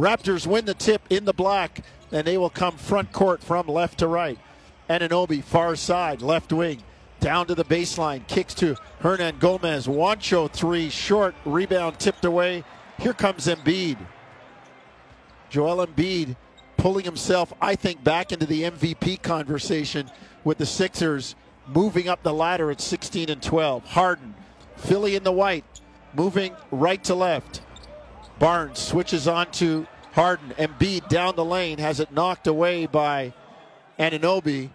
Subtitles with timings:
[0.00, 3.98] Raptors win the tip in the black, and they will come front court from left
[3.98, 4.38] to right.
[4.88, 6.82] Anunoby, far side, left wing,
[7.20, 9.86] down to the baseline, kicks to Hernan Gomez.
[9.86, 12.64] Juancho, three, short, rebound tipped away.
[12.98, 13.98] Here comes Embiid.
[15.50, 16.34] Joel Embiid
[16.78, 20.10] pulling himself, I think, back into the MVP conversation
[20.44, 21.34] with the Sixers
[21.66, 23.84] moving up the ladder at 16 and 12.
[23.84, 24.34] Harden,
[24.78, 25.66] Philly in the white,
[26.14, 27.60] moving right to left.
[28.40, 30.52] Barnes switches on to Harden.
[30.58, 33.32] Embiid down the lane has it knocked away by
[34.00, 34.70] Anunoby.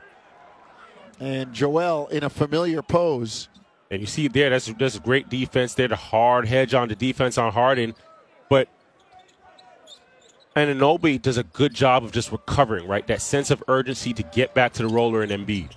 [1.20, 3.50] And Joel in a familiar pose.
[3.92, 5.88] And you see there, that's that's a great defense there.
[5.88, 7.96] The hard hedge on the defense on Harden,
[8.50, 8.68] but
[10.56, 13.06] Anunoby does a good job of just recovering, right?
[13.08, 15.72] That sense of urgency to get back to the roller and Embiid.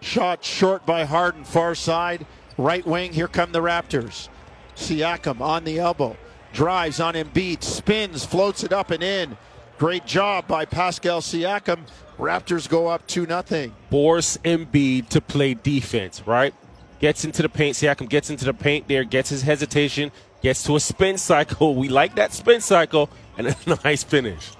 [0.00, 2.26] Shot short by Harden, far side,
[2.58, 3.12] right wing.
[3.12, 4.28] Here come the Raptors.
[4.76, 6.16] Siakam on the elbow,
[6.52, 9.36] drives on Embiid, spins, floats it up and in.
[9.78, 11.80] Great job by Pascal Siakam.
[12.18, 13.72] Raptors go up 2 0.
[13.90, 16.54] Force Embiid to play defense, right?
[17.00, 17.76] Gets into the paint.
[17.76, 21.74] Siakam gets into the paint there, gets his hesitation, gets to a spin cycle.
[21.82, 24.52] We like that spin cycle, and a nice finish.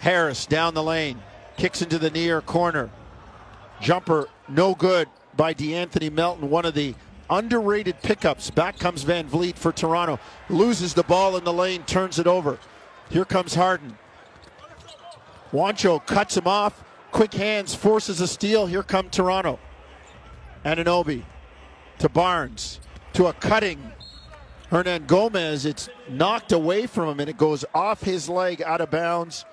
[0.00, 1.20] Harris down the lane,
[1.56, 2.90] kicks into the near corner.
[3.80, 6.94] Jumper no good by DeAnthony Melton, one of the
[7.30, 8.50] underrated pickups.
[8.50, 10.18] Back comes VanVleet for Toronto.
[10.48, 12.58] Loses the ball in the lane, turns it over.
[13.10, 13.96] Here comes Harden.
[15.52, 16.82] Juancho cuts him off.
[17.12, 18.66] Quick hands, forces a steal.
[18.66, 19.58] Here come Toronto.
[20.64, 21.22] Anunoby
[21.98, 22.80] to Barnes
[23.12, 23.80] to a cutting
[24.70, 25.64] Hernangomez.
[25.64, 29.44] It's knocked away from him and it goes off his leg out of bounds.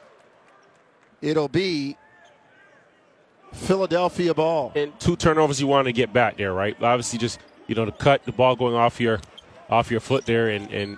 [1.21, 1.97] It'll be
[3.53, 4.73] Philadelphia ball.
[4.75, 6.75] And two turnovers you want to get back there, right?
[6.81, 9.19] Obviously, just you know the cut, the ball going off your
[9.69, 10.97] off your foot there, and and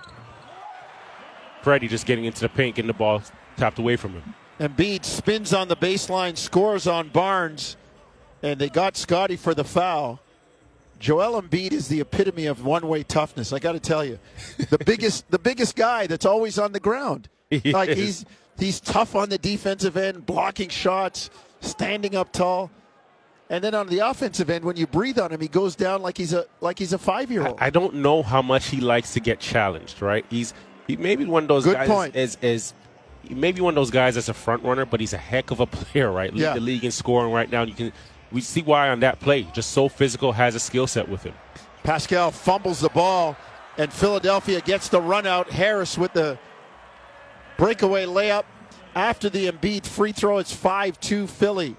[1.62, 3.22] Freddie just getting into the paint, getting the ball
[3.58, 4.34] tapped away from him.
[4.60, 7.76] Embiid spins on the baseline, scores on Barnes,
[8.42, 10.20] and they got Scotty for the foul.
[11.00, 13.52] Joel Embiid is the epitome of one-way toughness.
[13.52, 14.18] I got to tell you,
[14.70, 17.28] the biggest, the biggest guy that's always on the ground.
[17.50, 17.98] He like is.
[17.98, 18.26] he's
[18.58, 21.30] he's tough on the defensive end, blocking shots,
[21.62, 22.72] standing up tall,
[23.50, 26.18] and then on the offensive end, when you breathe on him, he goes down like
[26.18, 27.58] he's a like he's a five-year-old.
[27.60, 30.26] I don't know how much he likes to get challenged, right?
[30.30, 30.54] He's
[30.88, 32.16] he maybe one of those Good guys point.
[32.16, 32.74] is is
[33.30, 35.66] maybe one of those guys that's a front runner, but he's a heck of a
[35.78, 36.34] player, right?
[36.34, 36.54] Lead Yeah.
[36.54, 37.64] the league in scoring right now.
[37.64, 37.94] You can
[38.32, 39.44] we see why on that play.
[39.54, 41.34] Just so physical, has a skill set with him.
[41.84, 43.38] Pascal fumbles the ball,
[43.78, 45.52] and Philadelphia gets the run out.
[45.52, 46.38] Harris with the
[47.58, 48.44] breakaway layup
[48.96, 50.40] after the Embiid free throw.
[50.40, 51.76] It's 5 2 Philly.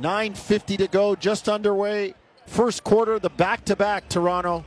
[0.00, 2.14] 9.50 to go, just underway.
[2.46, 4.64] First quarter, the back to back Toronto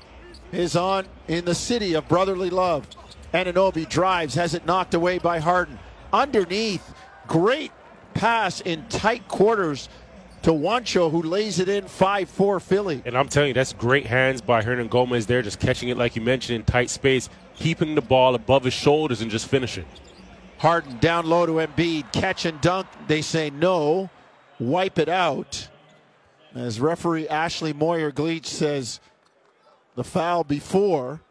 [0.51, 2.87] is on in the city of brotherly love.
[3.33, 5.79] Anunoby drives, has it knocked away by Harden.
[6.11, 6.93] Underneath,
[7.27, 7.71] great
[8.13, 9.89] pass in tight quarters
[10.43, 13.01] to Juancho, who lays it in 5 4 Philly.
[13.05, 16.21] And I'm telling you, that's great hands by Hernangomez there, just catching it like you
[16.21, 19.85] mentioned in tight space, keeping the ball above his shoulders and just finishing.
[20.59, 22.87] Harden down low to Embiid, catch and dunk.
[23.07, 24.09] They say no,
[24.59, 25.69] wipe it out.
[26.55, 28.99] As referee Ashley Moyer Gleich says
[29.95, 31.21] the foul before,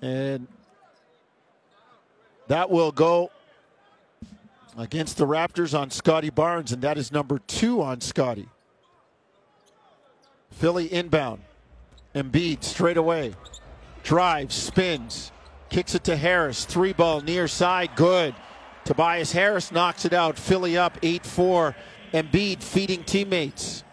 [0.00, 0.46] and
[2.48, 3.30] that will go
[4.78, 8.48] against the Raptors on Scotty Barnes, and that is number two on Scotty.
[10.50, 11.42] Philly inbound.
[12.14, 13.34] Embiid straight away.
[14.02, 15.32] Drives, spins,
[15.68, 16.64] kicks it to Harris.
[16.64, 18.34] Three ball near side, good.
[18.84, 20.38] Tobias Harris knocks it out.
[20.38, 21.76] Philly up 8 4.
[22.12, 23.84] Embiid feeding teammates.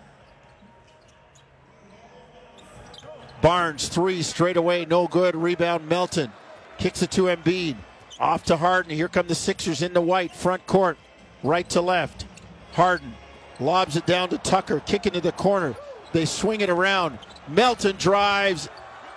[3.42, 5.36] Barnes, three straight away, no good.
[5.36, 6.32] Rebound, Melton.
[6.78, 7.76] Kicks it to Embiid.
[8.20, 8.92] Off to Harden.
[8.92, 10.98] Here come the Sixers in the white, front court,
[11.44, 12.26] right to left.
[12.74, 13.14] Harden
[13.60, 15.76] lobs it down to Tucker, kick into the corner.
[16.14, 17.20] They swing it around.
[17.48, 18.70] Melton drives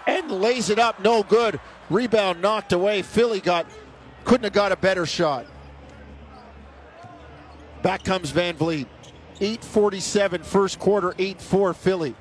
[0.06, 1.60] and lays it up, no good.
[1.88, 3.02] Rebound knocked away.
[3.02, 3.66] Philly got
[4.24, 5.46] couldn't have got a better shot.
[7.82, 8.86] Back comes VanVleet.
[9.40, 12.14] 847 first quarter, 8-4 Philly.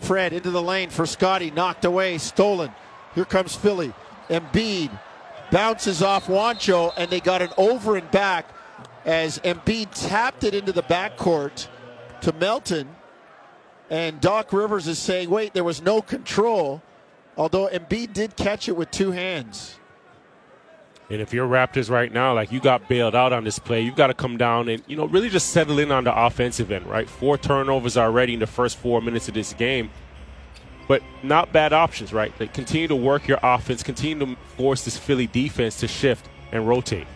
[0.00, 2.70] Fred into the lane for Scotty, knocked away, stolen.
[3.14, 3.94] Here comes Philly.
[4.28, 4.90] Embiid
[5.50, 8.46] bounces off Juancho, and they got an over and back
[9.06, 11.68] as Embiid tapped it into the backcourt
[12.20, 12.88] to Melton.
[13.88, 16.82] And Doc Rivers is saying, wait, there was no control,
[17.38, 19.78] although Embiid did catch it with two hands.
[21.08, 23.94] And if you're Raptors right now, like you got bailed out on this play, you've
[23.94, 26.86] got to come down and you know really just settle in on the offensive end,
[26.86, 27.08] right?
[27.08, 29.90] Four turnovers already in the first four minutes of this game,
[30.88, 32.32] but not bad options, right?
[32.40, 36.66] Like continue to work your offense, continue to force this Philly defense to shift, and
[36.66, 37.06] rotate.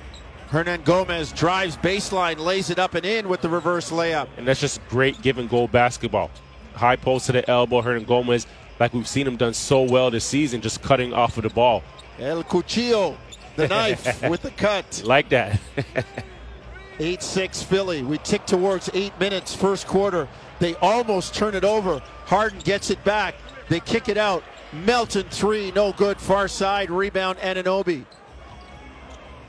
[0.50, 4.28] Hernangomez drives baseline, lays it up and in with the reverse layup.
[4.36, 6.30] And that's just great give and go basketball.
[6.74, 8.46] High post to the elbow, Hernangomez,
[8.80, 11.82] like we've seen him done so well this season, just cutting off of the ball.
[12.18, 13.16] El Cuchillo,
[13.60, 15.02] the knife with the cut.
[15.04, 15.60] Like that.
[16.98, 18.02] 8 6 Philly.
[18.02, 20.28] We tick towards eight minutes, first quarter.
[20.58, 22.02] They almost turn it over.
[22.26, 23.34] Harden gets it back.
[23.68, 24.44] They kick it out.
[24.72, 26.20] Melton three, no good.
[26.20, 28.04] Far side, rebound, Anunoby.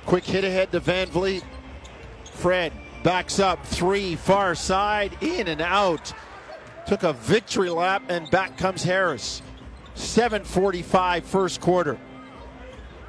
[0.06, 1.44] Quick hit ahead to VanVleet.
[2.24, 2.72] Fred
[3.04, 6.14] backs up three, far side, in and out.
[6.88, 9.42] Took a victory lap, and back comes Harris.
[9.96, 12.00] 7:45 first quarter.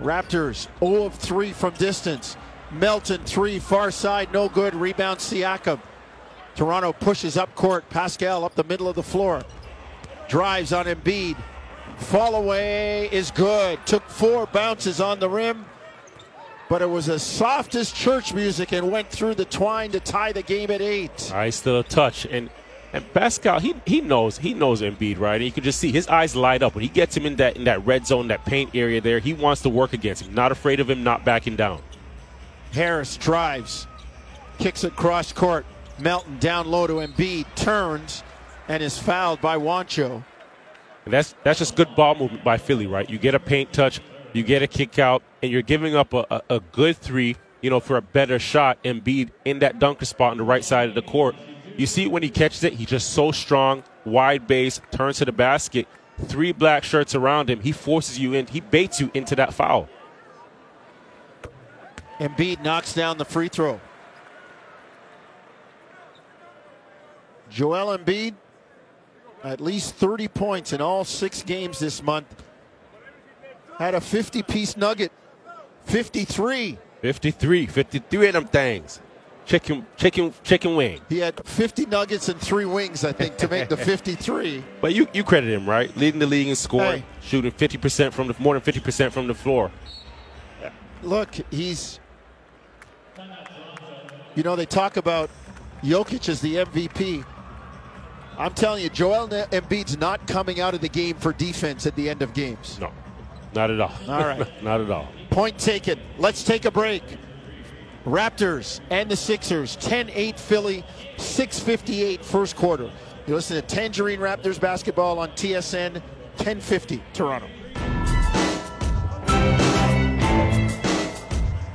[0.03, 2.37] Raptors 0 of 3 from distance.
[2.73, 4.75] Melton three, far side, no good.
[4.75, 5.79] Rebound Siakam.
[6.55, 7.89] Toronto pushes up court.
[7.91, 9.43] Pascal up the middle of the floor.
[10.29, 11.37] Drives on Embiid.
[11.99, 13.79] Fall away is good.
[13.85, 15.67] Took four bounces on the rim
[16.73, 20.33] but it was as soft as church music and went through the twine to tie
[20.33, 21.31] the game at eight.
[21.51, 22.49] Still a touch and
[22.93, 26.09] and Pascal he he knows he knows Embiid right and you can just see his
[26.09, 28.71] eyes light up when he gets him in that in that red zone that paint
[28.75, 31.81] area there he wants to work against him not afraid of him not backing down.
[32.73, 33.87] Harris drives,
[34.59, 35.67] kicks it cross court.
[35.99, 38.25] Melton down low to Embiid turns
[38.67, 40.25] and is fouled by Juancho.
[41.05, 43.09] And that's that's just good ball movement by Philly right.
[43.09, 44.01] You get a paint touch
[44.33, 47.71] you get a kick out, and you're giving up a, a, a good three, you
[47.71, 48.83] know, for a better shot.
[48.83, 51.35] Embiid in that dunker spot on the right side of the court.
[51.77, 55.33] You see when he catches it, he's just so strong, wide base, turns to the
[55.33, 55.87] basket,
[56.25, 57.61] three black shirts around him.
[57.61, 59.89] He forces you in, he baits you into that foul.
[62.19, 63.81] Embiid knocks down the free throw.
[67.51, 68.35] Joel Embiid,
[69.43, 72.43] at least 30 points in all six games this month
[73.79, 75.13] had a 50 piece nugget.
[75.87, 76.79] 53.
[77.01, 77.67] 53.
[77.67, 79.01] 53 of them things.
[79.45, 81.01] Chicken, chicken, chicken wing.
[81.09, 84.63] He had 50 nuggets and three wings, I think, to make the 53.
[84.81, 85.95] But you, you credit him, right?
[85.97, 87.07] Leading the league in scoring, hey.
[87.23, 89.71] shooting 50% from the more than 50% from the floor.
[91.03, 91.99] Look, he's.
[94.35, 95.29] You know, they talk about
[95.83, 97.25] Jokic as the MVP.
[98.39, 102.09] I'm telling you, Joel Embiid's not coming out of the game for defense at the
[102.09, 102.79] end of games.
[102.81, 102.91] No.
[103.55, 103.93] Not at all.
[104.09, 104.63] All right.
[104.63, 105.09] Not at all.
[105.31, 106.01] Point taken.
[106.19, 107.03] Let's take a break.
[108.05, 110.85] Raptors and the Sixers, 10 8 Philly,
[111.19, 112.91] 658 first quarter.
[113.27, 115.93] You listen to Tangerine Raptors basketball on TSN,
[116.37, 117.47] 1050 Toronto.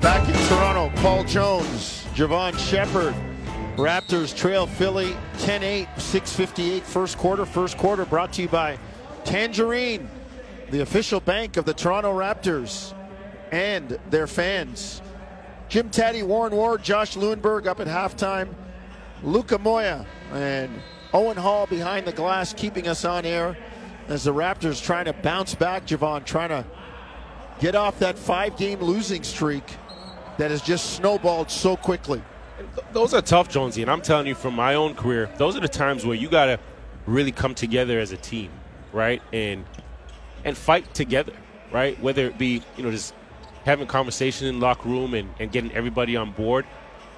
[0.02, 3.16] Back in Toronto, Paul Jones, Jevohn Shepherd.
[3.78, 7.46] Raptors trail Philly 10 8, 658 first quarter.
[7.46, 8.78] First quarter brought to you by
[9.24, 10.10] Tangerine
[10.72, 12.94] the official bank of the Toronto Raptors
[13.52, 15.02] and their fans.
[15.70, 18.54] Jim Tatti, Warren Ward, Josh Lewenberg up at halftime.
[19.24, 20.72] Luca Moya and
[21.14, 23.58] Owen Hall behind the glass keeping us on air
[24.08, 25.86] as the Raptors trying to bounce back.
[25.86, 26.66] Jevohn trying to
[27.60, 29.64] get off that five game losing streak
[30.38, 32.22] that has just snowballed so quickly.
[32.94, 35.68] Those are tough, Jonesy, and I'm telling you from my own career, those are the
[35.68, 36.60] times where you got to
[37.06, 38.52] really come together as a team,
[38.94, 39.22] right?
[39.34, 39.66] And
[40.46, 41.34] and fight together,
[41.72, 42.00] right?
[42.02, 43.14] Whether it be, you know, just
[43.68, 46.66] having conversation in locker room and, and getting everybody on board,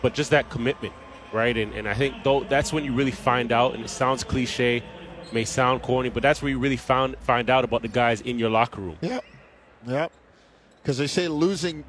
[0.01, 0.93] but just that commitment,
[1.31, 1.55] right?
[1.55, 4.83] And, and I think though that's when you really find out, and it sounds cliche,
[5.31, 8.39] may sound corny, but that's where you really found find out about the guys in
[8.39, 8.97] your locker room.
[9.01, 9.23] Yep.
[9.87, 10.11] Yep.
[10.81, 11.83] Because they say losing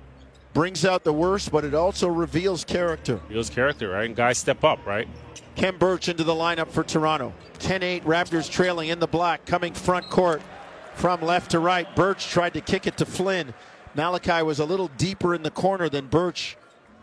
[0.52, 3.14] brings out the worst, but it also reveals character.
[3.28, 4.04] Reveals character, right?
[4.04, 5.08] And guys step up, right?
[5.56, 7.32] Khem Birch into the lineup for Toronto.
[7.60, 10.42] 10 8 Raptors trailing in the black, coming front court
[10.96, 11.94] from left to right.
[11.96, 13.54] Birch tried to kick it to Flynn.
[13.94, 16.56] Malachi was a little deeper in the corner than Birch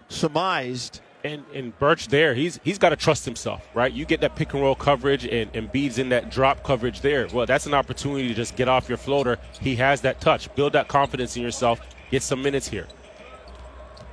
[0.10, 1.02] surmised.
[1.24, 3.92] And, and Birch there, he's he's got to trust himself, right?
[3.92, 7.28] You get that pick and roll coverage and, and Embiid's in that drop coverage there.
[7.34, 9.38] Well, that's an opportunity to just get off your floater.
[9.60, 10.54] He has that touch.
[10.56, 11.82] Build that confidence in yourself.
[12.12, 12.88] Get some minutes here.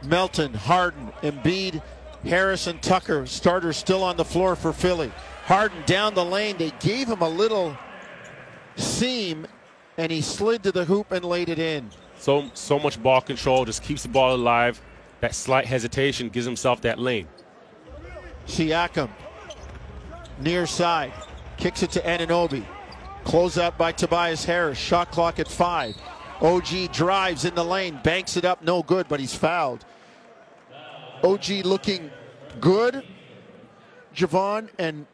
[0.02, 1.82] Melton, Harden, Embiid,
[2.24, 5.12] Harrison, Tucker, starters still on the floor for Philly.
[5.44, 6.56] Harden down the lane.
[6.56, 7.76] They gave him a little
[8.76, 9.46] seam
[9.96, 11.90] and he slid to the hoop and laid it in.
[12.24, 14.80] So so much ball control, just keeps the ball alive.
[15.20, 17.28] That slight hesitation gives himself that lane.
[18.46, 19.10] Siakam,
[20.40, 21.12] near side,
[21.58, 22.64] kicks it to Anunoby.
[23.24, 24.78] Close out by Tobias Harris.
[24.78, 25.96] Shot clock at five.
[26.40, 29.84] OG drives in the lane, banks it up, no good, but he's fouled.
[31.22, 32.10] OG looking
[32.58, 33.04] good,
[34.14, 35.04] Jevohn, and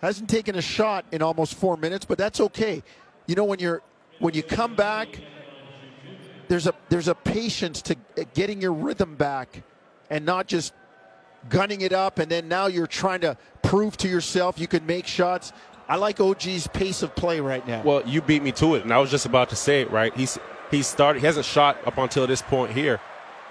[0.00, 2.82] hasn't taken a shot in almost four minutes, but that's okay.
[3.26, 3.82] You know, when you're
[4.20, 5.20] when you come back
[6.50, 7.96] there's a there's a patience to
[8.34, 9.62] getting your rhythm back,
[10.10, 10.74] and not just
[11.48, 15.06] gunning it up, and then now you're trying to prove to yourself you can make
[15.06, 15.52] shots.
[15.88, 17.82] I like OG's pace of play right now.
[17.82, 19.92] Well, you beat me to it, and I was just about to say it.
[19.92, 20.40] Right, he's
[20.72, 21.20] he started.
[21.20, 23.00] He hasn't shot up until this point here,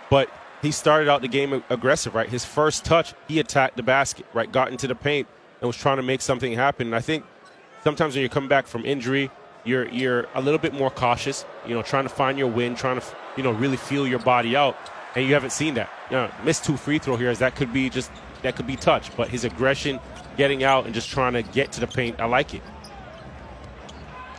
[0.10, 0.30] but
[0.62, 2.14] he started out the game aggressive.
[2.14, 4.26] Right, his first touch, he attacked the basket.
[4.34, 5.26] Right, got into the paint
[5.62, 6.88] and was trying to make something happen.
[6.88, 7.24] And I think
[7.82, 9.32] sometimes when you come back from injury,
[9.70, 11.46] you're you're a little bit more cautious.
[11.66, 13.06] You know, trying to find your win, trying to
[13.38, 14.76] you know really feel your body out,
[15.16, 15.90] and you haven't seen that.
[16.10, 17.30] You know, missed two free throw here.
[17.30, 18.12] As that could be just
[18.42, 20.00] that could be touch, but his aggression,
[20.38, 22.62] getting out and just trying to get to the paint, I like it.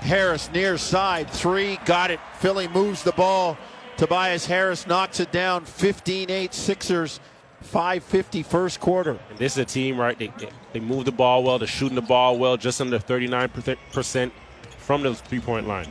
[0.01, 2.21] Harris near side three, got it.
[2.39, 3.57] Philly moves the ball.
[3.97, 5.65] Tobias Harris knocks it down.
[5.67, 7.21] 15-8 Sixers.
[7.63, 9.19] 550 first quarter.
[9.29, 10.19] And this is a team, right?
[10.19, 10.33] They,
[10.73, 11.59] they move the ball well.
[11.59, 14.31] They're shooting the ball well, just under 39%
[14.81, 15.87] from the three point line.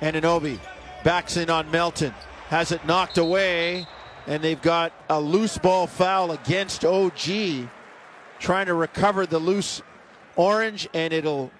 [0.00, 0.58] Anunoby
[1.04, 2.12] backs in on Melton,
[2.48, 3.86] has it knocked away,
[4.26, 7.68] and they've got a loose ball foul against OG,
[8.40, 9.82] trying to recover the loose
[10.34, 11.50] orange, and it'll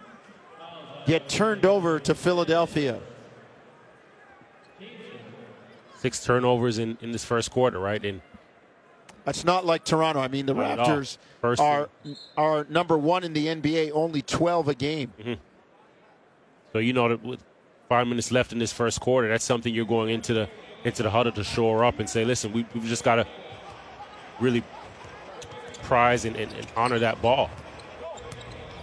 [1.07, 3.01] get turned over to Philadelphia.
[5.99, 8.05] Six turnovers in, in this first quarter, right?
[8.05, 8.21] And
[9.25, 10.21] that's not like Toronto.
[10.21, 11.89] I mean, the Not Raptors are
[12.37, 15.13] are number one in the NBA, only 12 a game.
[15.19, 15.35] Mm-hmm.
[16.73, 17.43] So you know with
[17.89, 20.49] five minutes left in this first quarter, that's something you're going into the
[20.85, 23.27] into the huddle to shore up and say, listen, we, we've just got to
[24.41, 24.63] really
[25.83, 27.51] prize and, and, and honor that ball.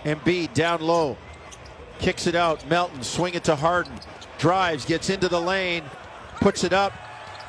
[0.03, 1.15] Embiid down low,
[1.99, 2.67] kicks it out.
[2.67, 3.93] Melton swing it to Harden,
[4.37, 5.83] drives, gets into the lane,
[6.41, 6.93] puts it up.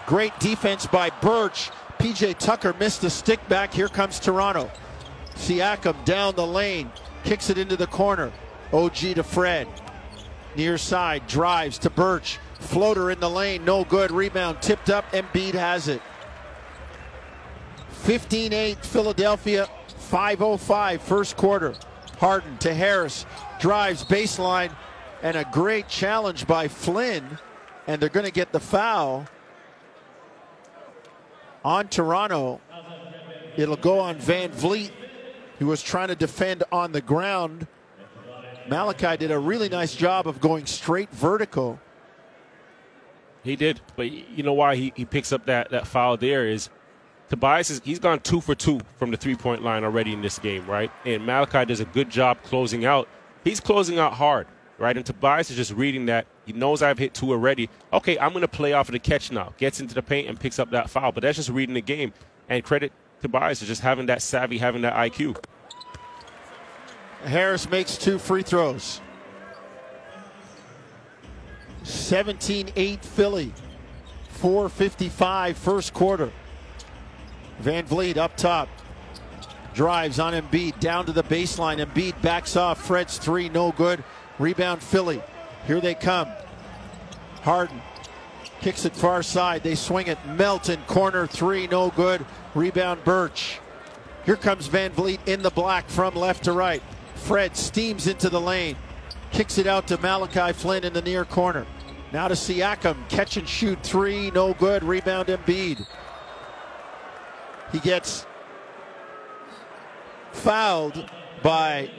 [0.07, 1.71] Great defense by Birch.
[1.99, 3.73] PJ Tucker missed a stick back.
[3.73, 4.71] Here comes Toronto.
[5.37, 6.91] Siakam down the lane,
[7.25, 8.31] kicks it into the corner.
[8.73, 9.67] OG to Fred.
[10.57, 12.39] Near side, drives to Birch.
[12.61, 14.11] Floater in the lane, no good.
[14.11, 15.11] Rebound tipped up.
[15.13, 16.01] Embiid has it.
[17.89, 19.69] 15 8 Philadelphia,
[20.11, 21.75] 5.05 first quarter.
[22.19, 23.27] Harden to Harris,
[23.61, 24.75] drives baseline,
[25.23, 27.39] and a great challenge by Flynn.
[27.87, 29.27] And they're going to get the foul
[31.65, 32.61] on Toronto.
[33.57, 34.91] It'll go on VanVleet,
[35.59, 37.67] who was trying to defend on the ground.
[38.69, 41.81] Malachi did a really nice job of going straight vertical.
[43.43, 46.71] He did, but you know why he, he picks up that, that foul there is
[47.29, 50.39] Tobias is he's gone two for two from the three point line already in this
[50.39, 50.91] game, right?
[51.05, 53.09] And Malachi does a good job closing out.
[53.43, 54.47] He's closing out hard,
[54.79, 54.97] right?
[54.97, 56.27] And Tobias is just reading that.
[56.47, 57.71] He knows I've hit two already.
[57.93, 59.55] Okay, I'm to play off of the catch now.
[59.57, 61.13] Gets into the paint and picks up that foul.
[61.13, 62.13] But that's just reading the game.
[62.49, 62.93] And credit
[63.23, 65.43] Tobias for just having that savvy, having that IQ.
[67.25, 69.01] Harris makes two free throws.
[71.83, 73.53] 17 8 Philly.
[74.41, 76.31] 4.55 first quarter.
[77.63, 78.69] VanVleet up top.
[79.75, 81.85] Drives on Embiid down to the baseline.
[81.85, 82.81] Embiid backs off.
[82.81, 84.05] Fred's three, no good.
[84.39, 85.23] Rebound Philly.
[85.67, 86.29] Here they come.
[87.43, 87.81] Harden
[88.61, 89.63] kicks it far side.
[89.63, 90.19] They swing it.
[90.27, 92.25] Melton, corner three, no good.
[92.55, 93.61] Rebound Birch.
[94.25, 96.83] Here comes VanVleet in the black from left to right.
[97.15, 98.77] Fred steams into the lane.
[99.33, 101.67] Kicks it out to Malachi Flynn in the near corner.
[102.13, 103.09] Now to Siakam.
[103.09, 104.85] Catch and shoot three, no good.
[104.85, 105.87] Rebound Embiid.
[107.73, 108.27] He gets
[110.33, 111.11] fouled
[111.43, 111.91] by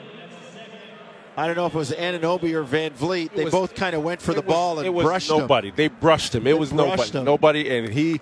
[1.37, 3.31] I don't know if it was Anunoby or VanVleet.
[3.33, 5.29] They was- both kind of went for the It was- ball and it was brushed
[5.29, 5.69] nobody.
[5.71, 6.43] They brushed him.
[6.43, 7.11] It They was nobody.
[7.11, 7.25] him.
[7.25, 8.21] Nobody, and he.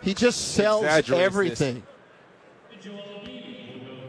[0.00, 1.82] He just sells everything.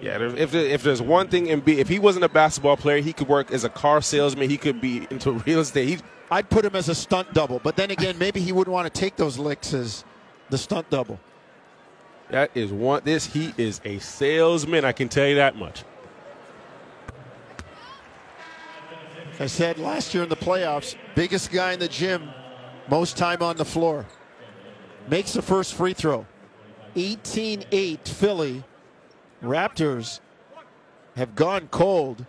[0.01, 3.13] Yeah, if if, if there's one thing Embiid, if he wasn't a basketball player, he
[3.13, 4.50] could work as a car salesman.
[4.50, 5.88] He could be into real estate.
[5.88, 5.98] He,
[6.30, 9.00] I'd put him as a stunt double, but then again, maybe he wouldn't want to
[9.00, 10.04] take those licks as
[10.50, 11.20] the stunt double.
[12.30, 13.01] that is one.
[13.04, 14.86] This he is a salesman.
[14.86, 15.84] I can tell you that much.
[19.39, 22.30] I said last year in the playoffs, biggest guy in the gym,
[22.89, 24.06] most time on the floor.
[25.08, 26.25] Makes the first free throw.
[26.96, 28.63] 18 8 Philly.
[29.41, 30.20] Raptors
[31.15, 32.25] have gone cold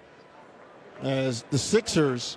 [1.03, 2.37] as the Sixers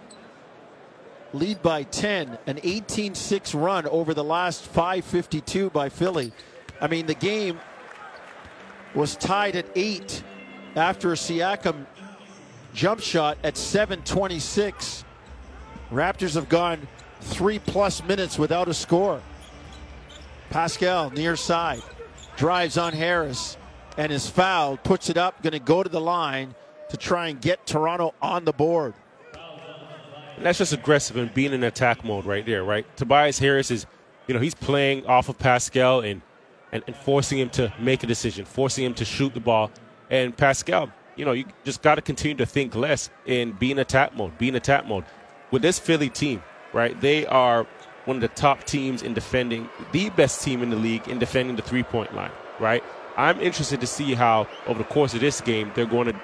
[1.33, 6.31] lead by 10, an 18 6 run over the last 552 by Philly.
[6.79, 7.59] I mean, the game
[8.93, 10.23] was tied at 8
[10.75, 11.85] after a Siakam
[12.73, 15.03] jump shot at 726.
[15.91, 16.87] Raptors have gone
[17.19, 19.21] three plus minutes without a score.
[20.49, 21.81] Pascal near side
[22.35, 23.57] drives on Harris
[23.97, 26.55] and is fouled, puts it up, going to go to the line
[26.89, 28.93] to try and get Toronto on the board.
[30.37, 32.85] And that's just aggressive and being in attack mode right there, right?
[32.97, 33.85] Tobias Harris is
[34.27, 36.21] you know, he's playing off of Pascal and,
[36.71, 39.71] and, and forcing him to make a decision, forcing him to shoot the ball.
[40.09, 43.79] And Pascal, you know, you just got to continue to think less and be in
[43.79, 45.05] attack mode, be in attack mode.
[45.51, 47.67] With this Philly team, right, they are
[48.05, 51.55] one of the top teams in defending, the best team in the league in defending
[51.55, 52.83] the three point line, right?
[53.17, 56.19] I'm interested to see how, over the course of this game, they're going to,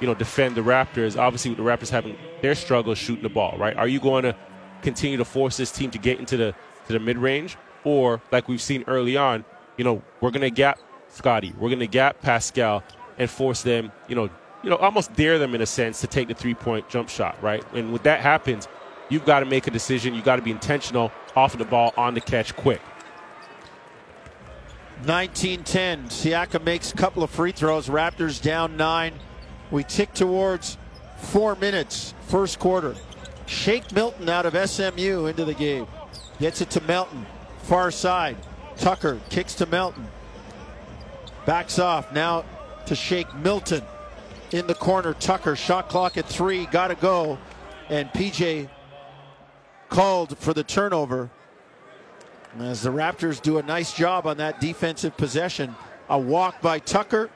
[0.00, 1.18] you know, defend the Raptors.
[1.18, 3.76] Obviously, with the Raptors having their struggles shooting the ball, right?
[3.76, 4.36] Are you going to
[4.82, 6.54] continue to force this team to get into the
[6.86, 9.44] to the mid range, or like we've seen early on,
[9.76, 10.78] you know, we're going to gap
[11.08, 12.82] Scotty, we're going to gap Pascal,
[13.18, 14.28] and force them, you know,
[14.62, 17.40] you know, almost dare them in a sense to take the three point jump shot,
[17.42, 17.64] right?
[17.72, 18.68] And when that happens,
[19.08, 20.14] you've got to make a decision.
[20.14, 22.80] You've got to be intentional off of the ball on the catch quick.
[25.04, 26.06] 19-10.
[26.06, 27.88] Siakam makes a couple of free throws.
[27.88, 29.14] Raptors down nine.
[29.70, 30.78] We tick towards
[31.16, 32.94] four minutes, first quarter.
[33.46, 35.86] Shake Milton out of SMU into the game.
[36.40, 37.26] Gets it to Melton.
[37.62, 38.36] Far side.
[38.76, 40.06] Tucker kicks to Melton.
[41.46, 42.12] Backs off.
[42.12, 42.44] Now
[42.86, 43.82] to Shake Milton.
[44.52, 45.14] In the corner.
[45.14, 45.56] Tucker.
[45.56, 46.66] Shot clock at three.
[46.66, 47.38] Got to go.
[47.88, 48.68] And PJ
[49.88, 51.30] called for the turnover.
[52.60, 55.74] As the Raptors do a nice job on that defensive possession.
[56.08, 57.30] A walk by Tucker.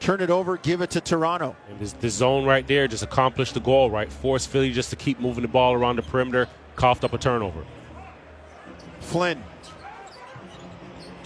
[0.00, 1.54] Turn it over, give it to Toronto.
[1.68, 4.12] And this, the zone right there just accomplished the goal, right?
[4.12, 7.64] Force Philly just to keep moving the ball around the perimeter, coughed up a turnover.
[8.98, 9.42] Flynn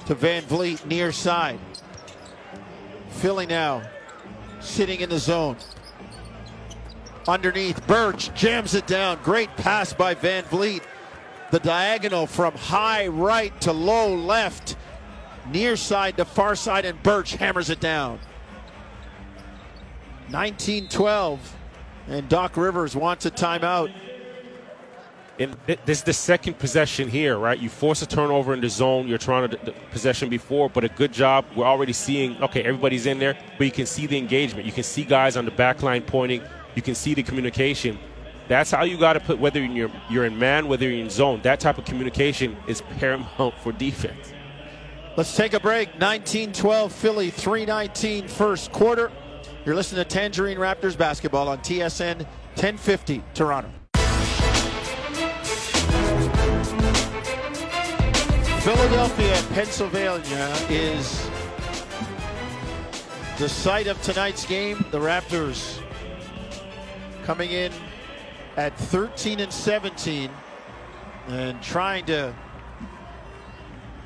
[0.07, 1.59] to VanVleet near side.
[3.09, 3.83] Philly now
[4.61, 5.57] sitting in the zone.
[7.26, 9.19] Underneath, Birch jams it down.
[9.23, 10.83] Great pass by VanVleet.
[11.50, 14.76] The diagonal from high right to low left,
[15.50, 18.19] near side to far side, and Birch hammers it down.
[20.31, 21.57] 1912,
[22.09, 23.93] and Doc Rivers wants a timeout.
[25.38, 27.59] And this is the second possession here, right?
[27.59, 29.07] You force a turnover in the zone.
[29.07, 29.57] You're trying to
[29.91, 31.45] possession before, but a good job.
[31.55, 34.65] We're already seeing, okay, everybody's in there, but you can see the engagement.
[34.65, 36.43] You can see guys on the back line pointing.
[36.75, 37.99] You can see the communication.
[38.49, 41.41] That's how you got to put, whether you're, you're in man, whether you're in zone.
[41.43, 44.32] That type of communication is paramount for defense.
[45.17, 45.89] Let's take a break.
[45.95, 49.11] 1912 Philly, 319 first quarter.
[49.65, 52.19] You're listening to Tangerine Raptors basketball on TSN
[52.54, 53.71] 1050 Toronto.
[58.61, 61.30] Philadelphia, Pennsylvania is
[63.39, 64.85] the site of tonight's game.
[64.91, 65.80] The Raptors
[67.25, 67.73] coming in
[68.56, 70.30] at 13 and 17
[71.28, 72.34] and trying to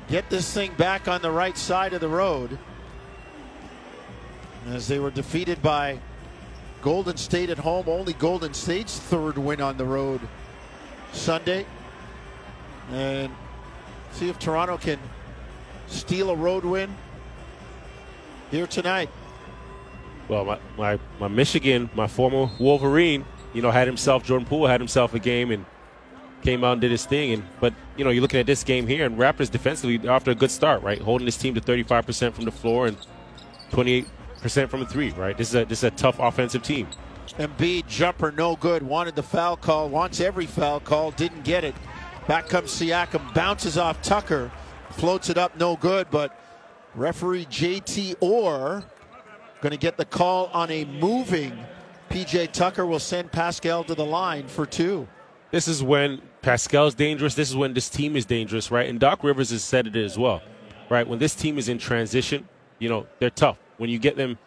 [0.09, 2.57] get this thing back on the right side of the road
[4.67, 5.97] as they were defeated by
[6.81, 7.85] Golden State at home.
[7.87, 10.19] Only Golden State's third win on the road
[11.13, 11.65] Sunday.
[12.91, 13.31] And
[14.11, 14.99] see if Toronto can
[15.87, 16.93] steal a road win
[18.49, 19.09] here tonight.
[20.27, 24.81] Well, my, my, my Michigan, my former Wolverine, you know, had himself, Jordan Poole had
[24.81, 25.65] himself a game and
[26.41, 27.33] came out and did his thing.
[27.33, 30.35] And But, you know, you're looking at this game here, and Raptors defensively, after a
[30.35, 30.99] good start, right?
[30.99, 32.97] Holding this team to 35% from the floor and
[33.71, 34.07] 28
[34.41, 35.11] percent from the three.
[35.11, 36.87] Right, this is a this is a tough offensive team.
[37.37, 38.83] Embiid jumper no good.
[38.83, 39.87] Wanted the foul call.
[39.87, 41.11] Wants every foul call.
[41.11, 41.75] Didn't get it.
[42.27, 43.33] Back comes Siakam.
[43.33, 44.51] Bounces off Tucker.
[44.91, 46.07] Floats it up no good.
[46.11, 46.37] But
[46.93, 48.83] referee JT Orr
[49.61, 51.57] going to get the call on a moving.
[52.11, 55.07] PJ Tucker will send Pascal to the line for two.
[55.51, 57.35] This is when Pascal's dangerous.
[57.35, 58.89] This is when this team is dangerous, right?
[58.89, 60.41] And Doc Rivers has said it as well,
[60.89, 61.07] right?
[61.07, 62.47] When this team is in transition,
[62.79, 64.37] you know, they're tough when you get them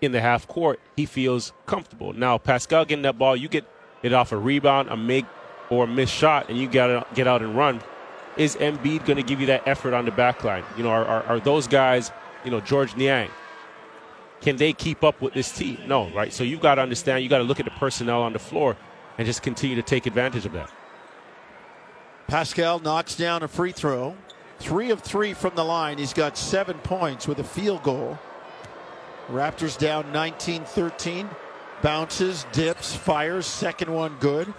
[0.00, 2.12] in the half court, he feels comfortable.
[2.12, 3.64] Now, Pascal getting that ball, you get
[4.04, 5.24] it off a rebound, a make,
[5.70, 7.82] or a missed shot, and you got to get out and run.
[8.36, 10.62] Is Embiid going to give you that effort on the back line?
[10.76, 12.12] You know, are, are, are those guys,
[12.44, 13.28] you know, Georges Niang,
[14.44, 15.78] can they keep up with this team?
[15.86, 16.30] No, right?
[16.30, 18.76] So you've got to understand, you've got to look at the personnel on the floor
[19.16, 20.70] and just continue to take advantage of that.
[22.26, 24.14] Pascal knocks down a free throw.
[24.58, 25.96] Three of three from the line.
[25.96, 28.18] He's got seven points with a field goal.
[29.30, 31.26] Raptors down 19 13.
[31.80, 33.46] Bounces, dips, fires.
[33.46, 34.52] Second one good.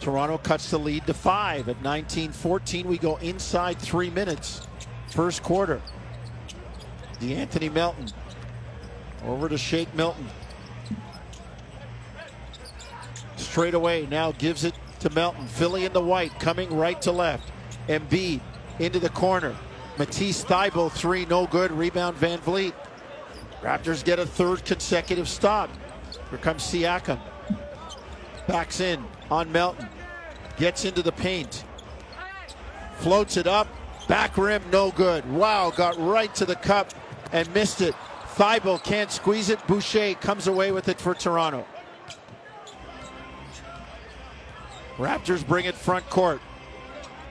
[0.00, 2.86] Toronto cuts the lead to five at 19 14.
[2.86, 4.66] We go inside three minutes.
[5.08, 5.80] First quarter.
[7.20, 8.08] DeAnthony Melton
[9.26, 10.28] over to Shake Milton.
[13.36, 15.46] Straight away now gives it to Melton.
[15.46, 17.50] Philly in the white coming right to left.
[17.88, 18.40] Embiid
[18.78, 19.56] into the corner.
[19.98, 21.72] Matisse Thybulle three, no good.
[21.72, 22.72] Rebound VanVleet.
[23.62, 25.68] Raptors get a third consecutive stop.
[26.30, 27.18] Here comes Siakam.
[28.46, 29.88] Backs in on Melton.
[30.56, 31.64] Gets into the paint.
[32.98, 33.66] Floats it up.
[34.08, 35.30] Back rim, no good.
[35.30, 36.92] Wow, got right to the cup
[37.32, 37.94] and missed it.
[38.36, 39.64] Thybulle can't squeeze it.
[39.66, 41.66] Boucher comes away with it for Toronto.
[44.96, 46.40] Raptors bring it front court.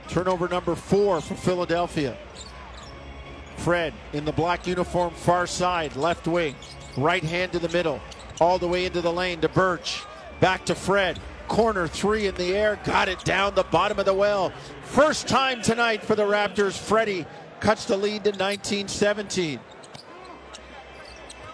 [0.08, 2.16] Turnover number four for Philadelphia.
[3.56, 6.56] Fred in the black uniform, far side, left wing.
[6.96, 8.00] Right hand to the middle.
[8.40, 10.02] All the way into the lane to Birch.
[10.40, 11.20] Back to Fred.
[11.46, 12.80] Corner three in the air.
[12.84, 14.50] Got it down the bottom of the well.
[14.82, 16.76] First time tonight for the Raptors.
[16.76, 17.26] Freddie
[17.60, 19.60] cuts the lead to 1917.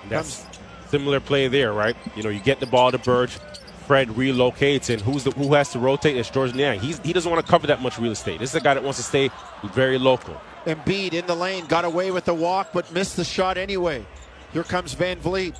[0.08, 0.46] That's
[0.88, 1.96] similar play there, right?
[2.14, 3.38] You know, you get the ball to Birch.
[3.86, 6.16] Fred relocates, and who's the, who has to rotate?
[6.16, 6.80] It's Georges Niang.
[6.80, 8.40] He's, he doesn't want to cover that much real estate.
[8.40, 9.30] This is a guy that wants to stay
[9.74, 10.40] very local.
[10.64, 14.04] Embiid in the lane, got away with the walk, but missed the shot anyway.
[14.52, 15.56] Here comes VanVleet.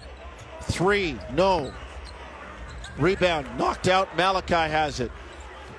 [0.62, 1.72] Three, no.
[2.98, 4.16] Rebound, knocked out.
[4.16, 5.12] Malachi has it.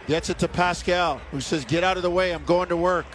[0.07, 3.05] Gets it to Pascal, who says, Get out of the way, I'm going to work.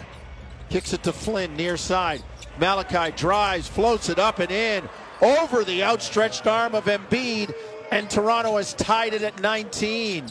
[0.68, 2.22] Kicks it to Flynn, near side.
[2.58, 4.86] Malachi drives, floats it up and in,
[5.22, 7.54] over the outstretched arm of Embiid,
[7.90, 10.26] and Toronto has tied it at 19.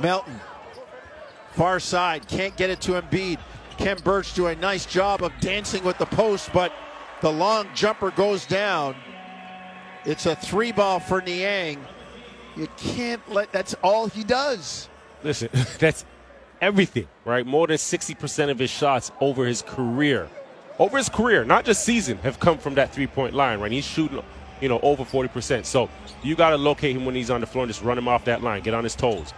[0.00, 0.40] Melton,
[1.52, 3.38] far side, can't get it to Embiid.
[3.78, 6.72] Khem Birch do a nice job of dancing with the post, but
[7.20, 8.96] the long jumper goes down.
[10.04, 11.84] It's a three ball for Niang.
[12.56, 14.88] You can't let that's all he does.
[15.22, 16.04] Listen, that's
[16.60, 17.46] everything, right?
[17.46, 20.28] More than 60% of his shots over his career,
[20.78, 23.72] over his career, not just season, have come from that three point line, right?
[23.72, 24.22] He's shooting,
[24.60, 25.64] you know, over 40%.
[25.64, 25.88] So
[26.22, 28.24] you got to locate him when he's on the floor and just run him off
[28.24, 29.32] that line, get on his toes.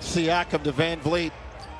[0.00, 1.32] Siakam to VanVleet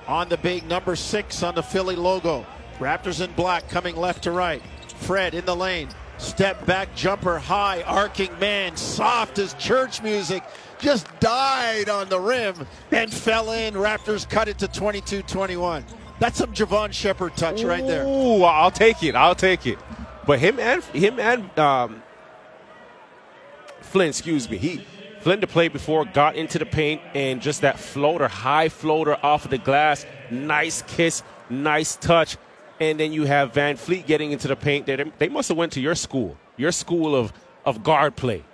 [0.06, 2.44] on the big number six on the Philly logo.
[2.78, 4.62] Raptors in black coming left to right.
[4.96, 5.88] Fred in the lane.
[6.18, 10.42] Step back jumper high, arcing man, soft as church music.
[10.78, 12.54] Just died on the rim
[12.90, 13.74] and fell in.
[13.74, 15.84] Raptors cut it to 22 21.
[16.20, 18.06] That's some Jevohn Shepherd touch right there.
[18.06, 19.16] Ooh, I'll take it.
[19.16, 19.78] I'll take it.
[20.26, 22.02] But him and him and um,
[23.80, 24.84] Flynn, excuse me, he
[25.20, 29.46] Flynn to play before got into the paint and just that floater, high floater off
[29.46, 32.36] of the glass, nice kiss, nice touch,
[32.80, 34.86] and then you have VanVleet getting into the paint.
[34.86, 37.32] They, they must have went to your school, your school of
[37.64, 38.44] of guard play.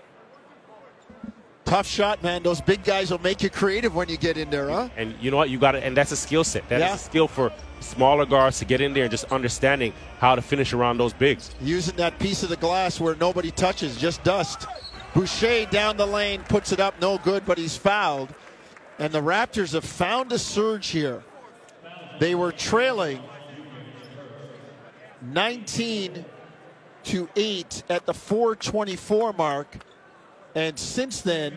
[1.66, 2.44] Tough shot, man.
[2.44, 4.88] Those big guys will make you creative when you get in there, huh?
[4.96, 5.50] And you know what?
[5.50, 6.66] You got it, and that's a skill set.
[6.68, 6.94] That Yeah.
[6.94, 10.42] is a skill for smaller guards to get in there and just understanding how to
[10.42, 11.50] finish around those bigs.
[11.60, 14.66] Using that piece of the glass where nobody touches, just dust.
[15.12, 18.28] Boucher down the lane, puts it up, no good, but he's fouled.
[19.00, 21.24] And the Raptors have found a surge here.
[22.20, 23.20] They were trailing
[25.20, 26.24] 19
[27.04, 29.78] to 8 at the 424 mark.
[30.56, 31.54] And since then,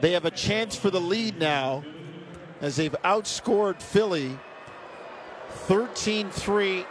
[0.00, 1.84] they have a chance for the lead now
[2.62, 4.38] as they've outscored Philly
[5.50, 6.86] 13 3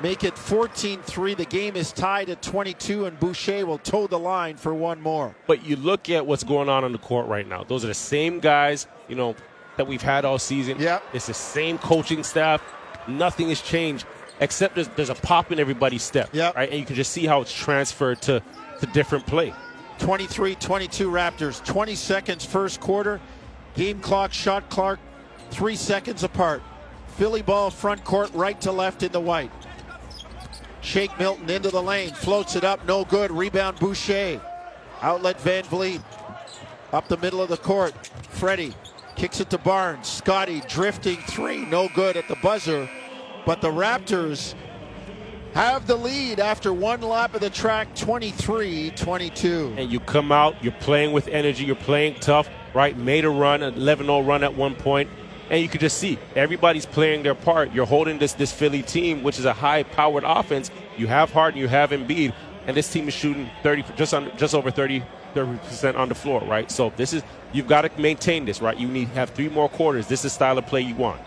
[0.00, 4.56] make it 14-3 the game is tied at 22 and boucher will toe the line
[4.56, 7.62] for one more But you look at what's going on on the court right now.
[7.62, 9.36] Those are the same guys, you know,
[9.76, 10.78] that we've had all season.
[10.78, 11.02] Yep.
[11.12, 12.62] It's the same coaching staff.
[13.06, 14.06] Nothing has changed
[14.40, 16.30] except there's, there's a pop in everybody's step.
[16.32, 16.56] Yep.
[16.56, 18.42] Right, and you can just see how it's transferred to
[18.80, 19.52] to different play.
[20.04, 21.64] 23-22 raptors.
[21.64, 23.22] 20 seconds first quarter.
[23.74, 24.98] Game clock shot clock
[25.50, 26.62] three seconds apart.
[27.16, 29.50] Philly ball front court right to left in the white.
[30.82, 33.30] Shake milton into the lane floats it up no good.
[33.30, 34.42] Rebound boucher.
[35.00, 36.02] Outlet VanVleet.
[36.92, 37.94] Up the middle of the court
[38.28, 38.74] freddie.
[39.16, 40.06] Kicks it to barnes.
[40.06, 42.90] Scotty drifting three no good at the buzzer.
[43.46, 44.54] But the raptors
[45.54, 50.72] have the lead after one lap of the track 23-22 And you come out, you're
[50.72, 52.96] playing with energy, you're playing tough, right?
[52.96, 55.08] Made a run, an 11-0 run at one point,
[55.50, 57.72] and you can just see everybody's playing their part.
[57.72, 60.72] You're holding this this Philly team, which is a high-powered offense.
[60.96, 62.34] You have Harden, you have Embiid,
[62.66, 65.04] and this team is shooting 30, just on, just over 30,
[65.36, 66.68] 30% on the floor, right?
[66.68, 68.76] So this is you've got to maintain this, right?
[68.76, 70.08] You need have three more quarters.
[70.08, 71.20] This is style of play you want.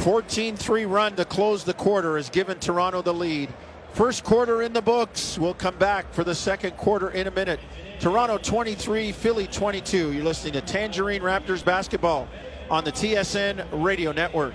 [0.00, 3.52] 14-3 run to close the quarter has given Toronto the lead.
[3.92, 5.36] First quarter in the books.
[5.36, 7.60] We'll come back for the second quarter in a minute.
[7.98, 10.12] Toronto 23, Philly 22.
[10.12, 12.28] You're listening to Tangerine Raptors basketball
[12.70, 14.54] on the TSN radio network.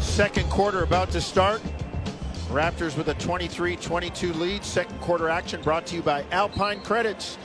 [0.00, 1.60] Second quarter about to start.
[2.50, 4.64] Raptors with a 23-22 lead.
[4.64, 7.38] Second quarter action brought to you by Alpine Credits.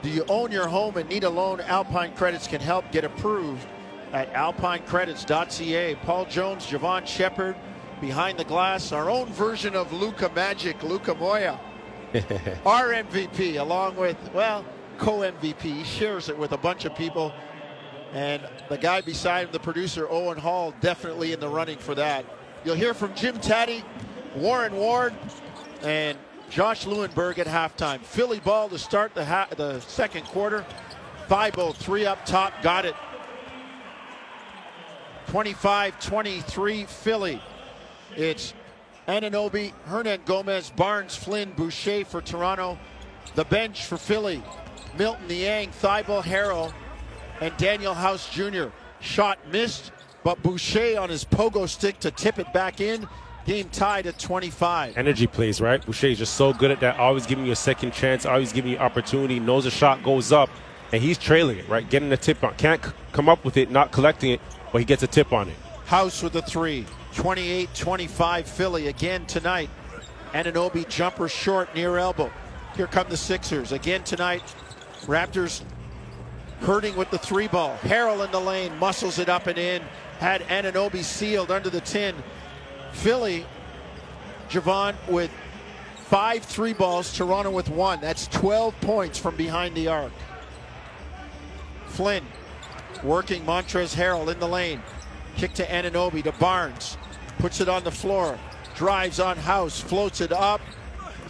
[0.00, 1.60] Do you own your home and need a loan?
[1.60, 3.66] Alpine Credits can help get approved
[4.12, 5.94] at alpinecredits.ca.
[5.96, 7.56] Paul Jones, Jevohn Shepherd,
[8.00, 11.58] behind the glass, our own version of Luca Magic, Luca Moya,
[12.66, 14.64] our MVP, along with, well,
[14.98, 15.60] co MVP.
[15.60, 17.32] He shares it with a bunch of people.
[18.14, 22.24] And the guy beside him, the producer, Owen Hall, definitely in the running for that.
[22.64, 23.84] You'll hear from Jim Tatti,
[24.34, 25.14] Warren Ward,
[25.82, 26.16] and
[26.48, 28.00] Josh Lewenberg at halftime.
[28.00, 30.64] Philly ball to start the, ha- the second quarter.
[31.28, 32.94] 5 3 up top, got it.
[35.28, 37.42] 25 23 Philly.
[38.16, 38.54] It's
[39.06, 42.78] Anunoby, Hernan Gomez, Barnes, Flynn, Boucher for Toronto.
[43.34, 44.42] The bench for Philly.
[44.96, 46.72] Milton Niang, Thybulle Harrell,
[47.42, 48.68] and Daniel House Jr.
[49.00, 49.92] Shot missed,
[50.24, 53.06] but Boucher on his pogo stick to tip it back in.
[53.44, 54.96] Game tied at 25.
[54.96, 55.84] Energy plays, right?
[55.84, 58.72] Boucher is just so good at that, always giving you a second chance, always giving
[58.72, 60.48] you opportunity, knows a shot goes up,
[60.92, 61.88] and he's trailing it, right?
[61.88, 62.54] Getting the tip on.
[62.54, 64.40] Can't c- come up with it, not collecting it,
[64.72, 65.56] but he gets a tip on it.
[65.86, 66.84] House with a three.
[67.14, 69.70] 28 25 Philly again tonight.
[70.32, 72.30] Anunoby jumper short near elbow.
[72.76, 74.42] Here come the Sixers again tonight.
[75.02, 75.62] Raptors
[76.60, 77.76] hurting with the three ball.
[77.82, 79.82] Harrell in the lane, muscles it up and in.
[80.18, 82.14] Had Anunoby sealed under the tin.
[82.92, 83.46] Philly,
[84.50, 85.30] Jevohn with
[85.96, 88.00] five three balls, Toronto with one.
[88.00, 90.12] That's 12 points from behind the arc.
[91.86, 92.24] Flynn
[93.02, 94.82] working Montrezl Harrell in the lane.
[95.36, 96.96] Kick to Anunoby to Barnes.
[97.38, 98.38] Puts it on the floor.
[98.74, 99.80] Drives on House.
[99.80, 100.60] Floats it up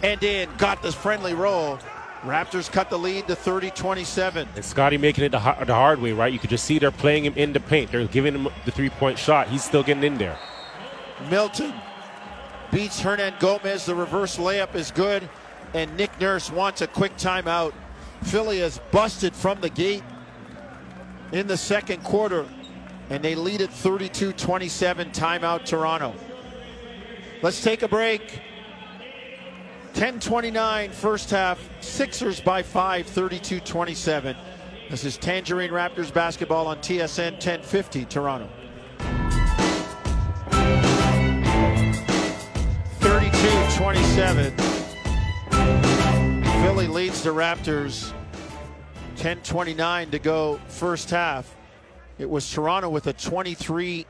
[0.03, 0.49] and in.
[0.57, 1.79] Got this friendly roll.
[2.23, 4.47] Raptors cut the lead to 30 27.
[4.55, 6.33] And Scotty making it the, the hard way, right?
[6.33, 7.91] You could just see they're playing him in the paint.
[7.91, 9.47] They're giving him the three point shot.
[9.47, 10.37] He's still getting in there.
[11.29, 11.73] Milton
[12.71, 13.85] beats Hernangomez.
[13.85, 15.29] The reverse layup is good.
[15.73, 17.73] And Nick Nurse wants a quick timeout.
[18.23, 20.03] Philly is busted from the gate
[21.31, 22.45] in the second quarter.
[23.09, 25.11] And they lead at 32 27.
[25.11, 26.13] Timeout, Toronto.
[27.41, 28.41] Let's take a break.
[29.93, 31.59] 10-29 first half.
[31.81, 34.35] Sixers by 5, 32-27.
[34.89, 38.49] This is Tangerine Raptors basketball on TSN 1050 Toronto.
[42.99, 44.53] 32-27.
[46.61, 48.13] Philly leads the Raptors.
[49.19, 51.53] 10-29 to go first half.
[52.17, 54.05] It was Toronto with a 23-22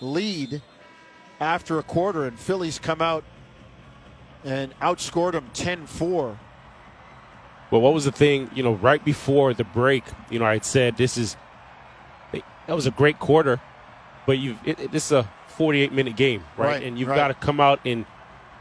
[0.00, 0.62] lead
[1.40, 3.24] after a quarter, and Phillies come out
[4.44, 6.38] and outscored them 10 4.
[7.72, 10.64] Well, what was the thing, you know, right before the break, you know, I had
[10.64, 11.36] said this is,
[12.32, 13.60] that was a great quarter,
[14.24, 16.66] but you've, it, it, this is a 48 minute game, right?
[16.66, 17.16] Right, and you've right.
[17.16, 18.06] got to come out in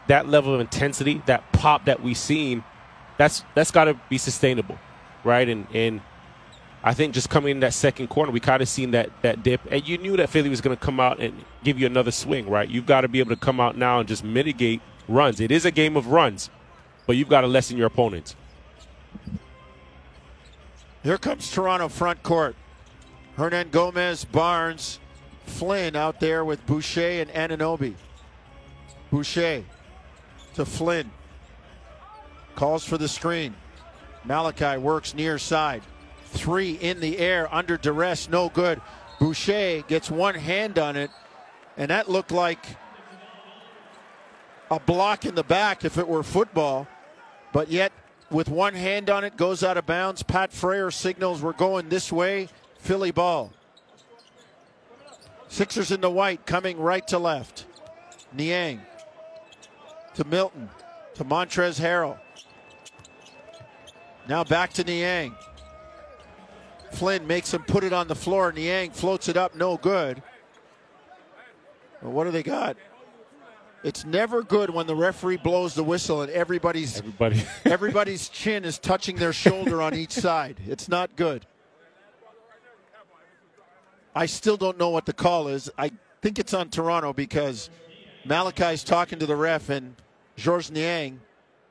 [0.07, 2.63] that level of intensity, that pop that we've seen,
[3.17, 4.77] that's, that's got to be sustainable,
[5.23, 5.47] right?
[5.47, 6.01] And, and
[6.83, 9.61] I think just coming in that second corner, we kind of seen that, that dip,
[9.71, 12.49] and you knew that Philly was going to come out and give you another swing,
[12.49, 12.67] right?
[12.67, 15.39] You've got to be able to come out now and just mitigate runs.
[15.39, 16.49] It is a game of runs,
[17.07, 18.35] but you've got to lessen your opponents.
[21.03, 22.55] Here comes Toronto front court.
[23.37, 24.99] Hernangomez, Barnes,
[25.45, 27.95] Flynn out there with Boucher and Anunoby.
[29.11, 29.63] Boucher
[30.55, 31.11] to Flynn.
[32.55, 33.55] Calls for the screen.
[34.25, 35.81] Malachi works near side.
[36.27, 38.81] Three in the air under duress, no good.
[39.19, 41.11] Boucher gets one hand on it,
[41.77, 42.65] and that looked like
[44.71, 46.87] a block in the back if it were football.
[47.51, 47.91] But yet,
[48.31, 50.23] with one hand on it, goes out of bounds.
[50.23, 52.49] Pat Fraher signals we're going this way.
[52.79, 53.53] Philly ball.
[55.47, 57.65] Sixers in the white, coming right to left.
[58.33, 58.81] Niang
[60.15, 60.69] to Milton
[61.15, 62.17] to Montrezl Harrell.
[64.27, 65.35] Now back to Niang.
[66.91, 68.51] Flynn makes him put it on the floor.
[68.51, 70.21] Niang floats it up, no good.
[72.01, 72.77] Well, what do they got?
[73.83, 77.43] It's never good when the referee blows the whistle and everybody's Everybody.
[77.65, 80.57] everybody's chin is touching their shoulder on each side.
[80.67, 81.45] It's not good.
[84.15, 85.69] I still don't know what the call is.
[85.77, 87.69] I think it's on Toronto because
[88.25, 89.95] Malachi's talking to the ref and
[90.35, 91.19] Georges Niang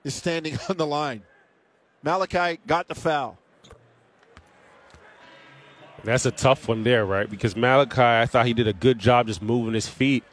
[0.05, 1.23] is standing on the line.
[2.03, 3.39] Malachi got the foul.
[6.05, 7.31] That's a tough one there, right?
[7.31, 10.25] Because Malachi, I thought he did a good job just moving his feet.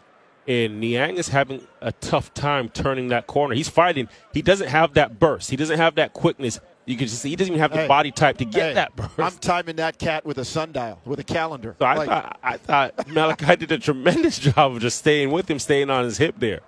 [0.47, 3.53] And Niang is having a tough time turning that corner.
[3.53, 4.09] He's fighting.
[4.33, 5.51] He doesn't have that burst.
[5.51, 6.59] He doesn't have that quickness.
[6.87, 7.87] You can just see he doesn't even have the Hey.
[7.87, 9.19] body type to get Hey, that burst.
[9.19, 11.75] I'm timing that cat with a sundial, with a calendar.
[11.77, 15.47] so I Like, thought I thought Malachi did a tremendous job of just staying with
[15.51, 16.61] him, staying on his hip there.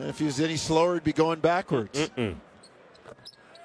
[0.00, 2.10] If he was any slower, he'd be going backwards.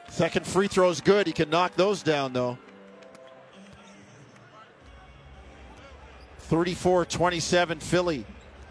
[0.09, 1.27] Second free throw's good.
[1.27, 2.57] He can knock those down, though.
[6.39, 8.25] 34 27 Philly.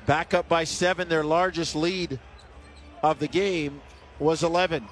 [0.06, 1.08] Back up by seven.
[1.08, 2.20] Their largest lead
[3.02, 3.80] of the game
[4.18, 4.86] was 11.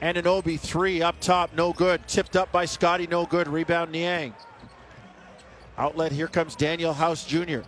[0.00, 2.06] And an Anunoby three up top, no good.
[2.08, 3.48] Tipped up by Scotty, no good.
[3.48, 4.34] Rebound Niang.
[5.76, 7.60] Outlet, here comes Daniel House Jr.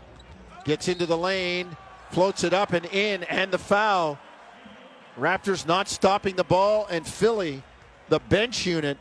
[0.64, 1.76] Gets into the lane,
[2.16, 4.18] floats it up and in, and the foul.
[5.18, 7.62] Raptors not stopping the ball, and Philly,
[8.08, 8.96] the bench unit,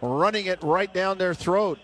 [0.00, 1.78] running it right down their throat.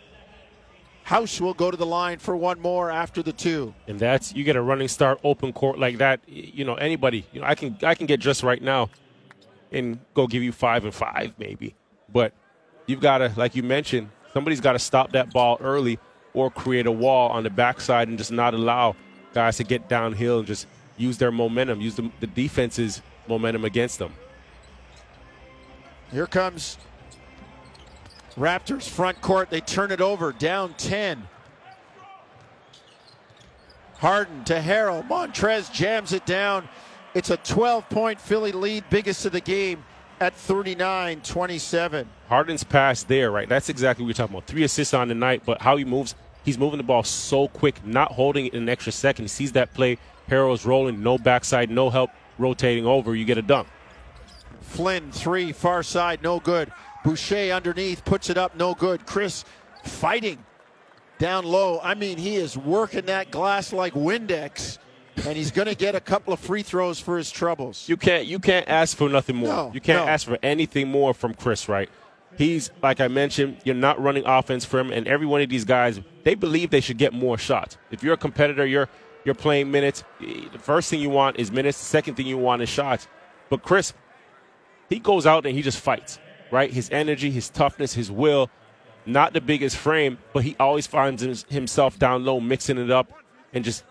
[1.03, 3.75] House will go to the line for one more after the two.
[3.87, 6.21] And that's you get a running start open court like that.
[6.27, 7.27] You know anybody.
[7.35, 8.89] You know I can I can get dressed right now,
[9.73, 11.75] and go give you five and five maybe.
[12.11, 12.33] But
[12.87, 15.99] you've got to like you mentioned, somebody's got to stop that ball early
[16.33, 18.97] or create a wall on the backside and just not allow
[19.33, 20.67] guys to get downhill and just
[20.97, 24.13] use their momentum, use the, the defense's momentum against them.
[26.11, 26.77] Here comes
[28.37, 29.51] Raptors front court.
[29.51, 31.29] They turn it over, down 10.
[33.99, 35.07] Harden to Harrell.
[35.07, 36.69] Montrezl jams it down.
[37.15, 39.85] It's a 12 point Philly lead, biggest of the game
[40.21, 42.09] at 39 27.
[42.29, 43.49] Harden's pass there, right?
[43.49, 44.47] That's exactly what we're talking about.
[44.47, 47.85] Three assists on the night, but how he moves, he's moving the ball so quick,
[47.85, 49.25] not holding it an extra second.
[49.25, 49.99] He sees that play.
[50.29, 53.15] Harrell's rolling, no backside, no help rotating over.
[53.15, 53.69] You get a dunk.
[54.61, 56.73] Flynn, three, far side, no good.
[57.05, 59.07] Boucher underneath, puts it up, no good.
[59.07, 59.45] Chris
[59.85, 60.39] fighting
[61.19, 61.81] down low.
[61.83, 64.79] I mean, he is working that glass like Windex,
[65.25, 67.89] and he's going to get a couple of free throws for his troubles.
[67.89, 69.49] You can't you can't ask for nothing more.
[69.49, 70.11] No, you can't no.
[70.11, 71.89] ask for anything more from Chris, right?
[72.39, 75.65] He's like I mentioned, you're not running offense for him, and every one of these
[75.65, 77.77] guys, they believe they should get more shots.
[77.91, 78.89] If you're a competitor, you're
[79.25, 80.03] you're playing minutes.
[80.21, 81.79] Eh, the first thing you want is minutes.
[81.79, 83.07] The second thing you want is shots.
[83.51, 83.93] But Chris,
[84.89, 86.19] he goes out and he just fights,
[86.51, 86.71] right?
[86.71, 88.51] His energy, his toughness, his will.
[89.05, 93.13] Not the biggest frame, but he always finds himself down low, mixing it up,
[93.53, 93.85] and just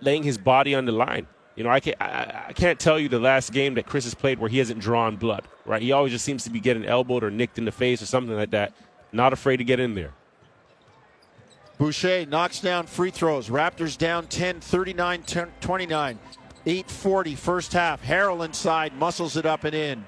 [0.00, 1.26] laying his body on the line.
[1.56, 4.14] You know, I can't, I, I can't tell you the last game that Chris has
[4.14, 5.80] played where he hasn't drawn blood, right?
[5.80, 8.34] He always just seems to be getting elbowed or nicked in the face or something
[8.34, 8.72] like that.
[9.12, 10.12] Not afraid to get in there.
[11.78, 13.48] Boucher knocks down free throws.
[13.48, 16.18] Raptors down 10, 39 10 29.
[16.66, 18.02] 840 first half.
[18.02, 20.04] Harrell inside, muscles it up and in.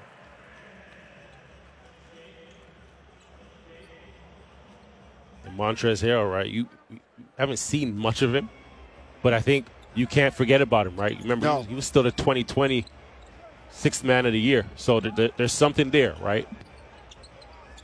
[5.45, 6.47] And Montrezl Harrell, right?
[6.47, 6.99] You, you
[7.37, 8.49] haven't seen much of him,
[9.21, 11.17] but I think you can't forget about him, right?
[11.21, 11.63] Remember, No.
[11.63, 12.85] he, was, still the 2020
[13.71, 14.65] sixth man of the year.
[14.75, 16.47] So th- th- there's something there, right?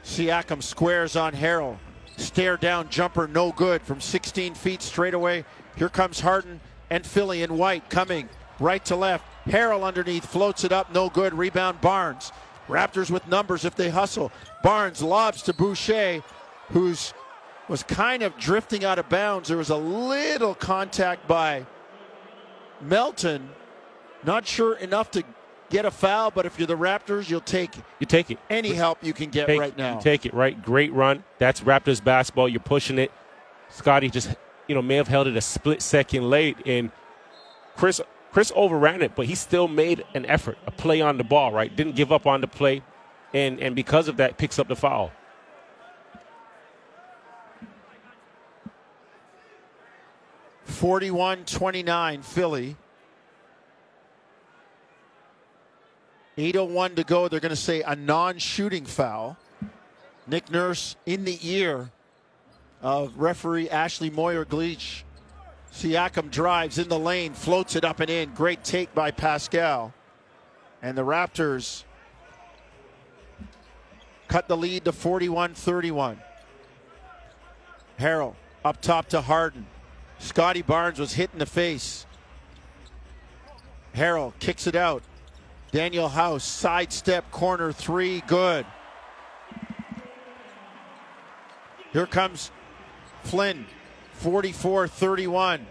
[0.04, 1.78] Siakam squares on Harrell.
[2.18, 5.46] Stare down jumper, no good from 16 feet straight away.
[5.76, 9.26] Here comes Harden and Philly in white coming right to left.
[9.48, 11.34] Harrell underneath floats it up, no good.
[11.34, 12.32] Rebound Barnes.
[12.68, 14.32] Raptors with numbers if they hustle.
[14.62, 16.22] Barnes lobs to Boucher,
[16.70, 17.14] who's
[17.70, 19.48] was kind of drifting out of bounds.
[19.48, 21.66] There was a little contact by
[22.88, 23.50] Melton.
[24.26, 25.24] Not sure enough to
[25.70, 28.38] get a foul, but if you're the Raptors, you'll take You take it.
[28.50, 29.96] any help you can get take, right now.
[29.96, 30.62] You take it, right?
[30.64, 31.24] Great run.
[31.40, 32.48] That's Raptors basketball.
[32.48, 33.12] You're pushing it.
[33.70, 34.34] Scotty just,
[34.68, 36.92] you know, may have held it a split second late, and
[37.76, 38.00] Chris
[38.32, 41.76] Chris overran it, but he still made an effort, a play on the ball, right?
[41.76, 42.82] Didn't give up on the play,
[43.34, 45.12] and and because of that, picks up the foul.
[50.66, 52.76] Forty-one twenty-nine, Philly.
[56.38, 57.28] 8.01 to go.
[57.28, 59.38] They're going to say a non shooting foul.
[60.26, 61.92] Nick Nurse in the ear
[62.82, 65.04] of referee Ashley Moyer Gleich.
[65.72, 68.34] Siakam drives in the lane, floats it up and in.
[68.34, 69.94] Great take by Pascal.
[70.82, 71.84] And the Raptors
[74.28, 76.20] cut the lead to 41 31.
[78.00, 79.66] Harrell up top to Harden.
[80.24, 82.06] Scotty Barnes was hit in the face.
[83.94, 85.04] Harrell kicks it out.
[85.74, 88.66] Danuel House, sidestep, corner three, good.
[91.92, 92.52] Here comes
[93.24, 93.66] Flynn,
[94.14, 95.68] 44 31.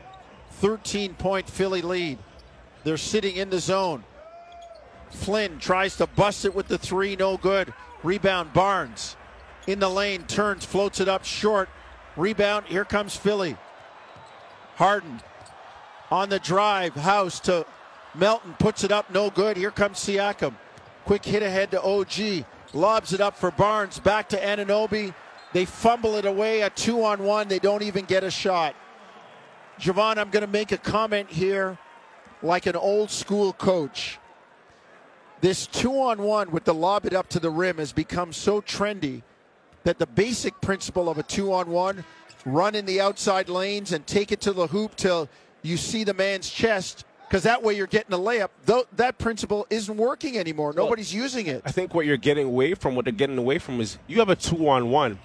[0.51, 2.19] 13 point Philly lead.
[2.85, 4.05] They're sitting in the zone.
[5.11, 7.73] Flynn tries to bust it with the three, no good.
[8.03, 9.17] Rebound Barnes
[9.67, 11.71] in the lane, turns, floats it up short.
[12.17, 13.57] Rebound, here comes Philly.
[14.77, 15.21] Harden
[16.11, 17.67] on the drive, House to
[18.15, 19.57] Melton puts it up, no good.
[19.57, 20.55] Here comes Siakam.
[21.05, 22.45] Quick hit ahead to OG.
[22.75, 23.99] Lobs it up for Barnes.
[23.99, 25.15] Back to Anunoby.
[25.53, 26.61] They fumble it away.
[26.61, 27.49] A two on one.
[27.49, 28.75] They don't even get a shot.
[29.81, 31.79] Jevohn, I'm going to make a comment here
[32.43, 34.19] like an old school coach.
[35.41, 38.61] This two on one with the lob it up to the rim has become so
[38.61, 39.23] trendy
[39.85, 42.05] that the basic principle of a two on one
[42.45, 45.29] run in the outside lanes and take it to the hoop till
[45.63, 48.51] you see the man's chest because that way you're getting a layup.
[48.67, 50.75] Though that principle isn't working anymore.
[50.75, 51.63] Nobody's well, using it.
[51.65, 54.29] I think what you're getting away from, what they're getting away from, is you have
[54.29, 55.19] a two on one.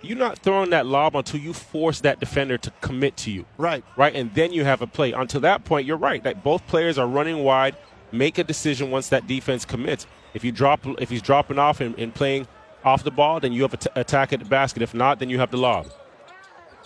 [0.00, 3.44] You're not throwing that lob until you force that defender to commit to you.
[3.58, 3.84] Right.
[3.96, 5.12] Right, and then you have a play.
[5.12, 6.22] Until that point, you're right.
[6.22, 7.76] That both players are running wide.
[8.10, 10.06] Make a decision once that defense commits.
[10.32, 12.46] If you drop, if he's dropping off and, and playing
[12.84, 14.80] off the ball, then you have an t- attack at the basket.
[14.80, 15.88] If not, then you have the lob.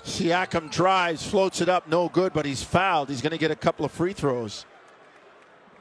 [0.04, 3.08] Siakam drives, floats it up, no good, but he's fouled.
[3.08, 4.66] He's going to get a couple of free throws.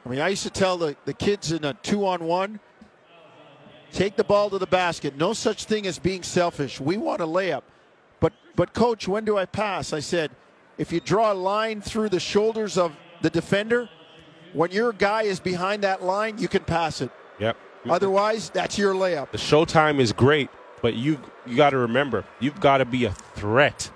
[0.04, 2.60] I mean, I used to tell the, the kids in a two on one
[3.92, 5.16] take the ball to the basket.
[5.16, 6.80] No such thing as being selfish.
[6.80, 7.62] We want a layup.
[8.18, 9.92] But, but coach, when do I pass?
[9.92, 10.30] I said,
[10.78, 13.88] if you draw a line through the shoulders of the defender,
[14.52, 17.10] when your guy is behind that line, you can pass it.
[17.38, 17.56] Yep.
[17.88, 19.30] Otherwise, that's your layup.
[19.30, 20.48] The showtime is great,
[20.80, 23.90] but you you got to remember, you've got to be a threat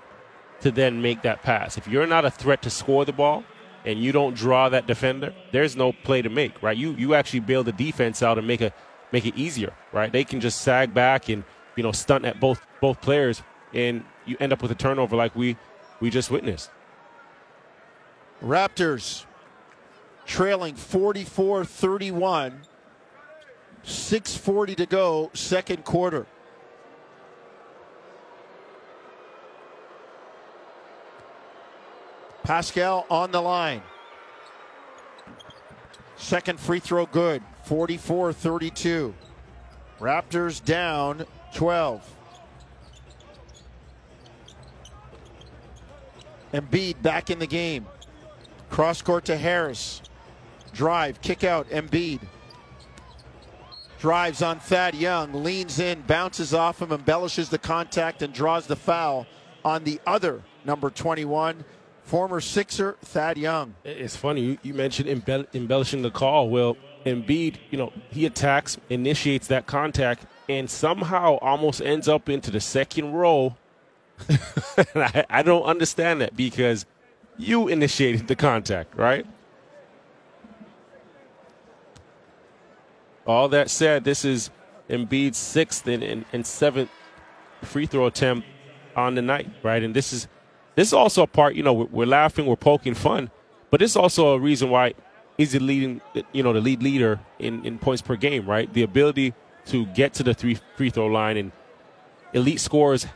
[0.61, 1.77] to then make that pass.
[1.77, 3.43] If you're not a threat to score the ball
[3.85, 6.77] and you don't draw that defender, there's no play to make, right?
[6.77, 8.73] You you actually bail the defense out and make a
[9.11, 10.11] make it easier, right?
[10.11, 11.43] They can just sag back and
[11.75, 13.41] you know stunt at both both players,
[13.73, 15.57] and you end up with a turnover like we
[15.99, 16.69] we just witnessed.
[18.43, 19.25] Raptors
[20.25, 22.61] trailing 44 31.
[23.85, 26.27] 6.40 to go, second quarter.
[32.43, 33.81] Pascal on the line.
[36.15, 37.41] Second free throw good.
[37.63, 39.13] 44 32.
[39.99, 42.15] Raptors down 12.
[46.53, 47.85] Embiid back in the game.
[48.69, 50.01] Cross court to Harris.
[50.73, 52.21] Drive, kick out, Embiid.
[53.99, 58.75] Drives on Thad Young, leans in, bounces off him, embellishes the contact, and draws the
[58.75, 59.27] foul
[59.65, 61.65] on the other number 21
[62.09, 63.75] former Sixer Thad Young.
[63.85, 66.49] It's funny you, you mentioned embell- embellishing the call.
[66.49, 72.49] Well, Embiid, you know, he attacks, initiates that contact, and somehow almost ends up into
[72.49, 73.55] the second row.
[74.95, 76.87] I, I don't understand that because
[77.37, 79.27] you initiated the contact, right?
[83.27, 84.49] All that said, this is
[84.89, 86.89] Embiid's sixth and, and, and seventh
[87.61, 88.47] free throw attempt
[88.95, 89.83] on the night, right?
[89.83, 90.27] And this is
[90.79, 93.29] this is also a part, you know, we're, laughing, we're poking fun,
[93.69, 94.93] but this is also a reason why
[95.37, 95.99] he's the leading,
[96.31, 98.73] you know, the lead leader in, in points per game, right?
[98.73, 99.33] The ability
[99.65, 101.51] to get to the three free throw line and
[102.31, 103.07] elite scorers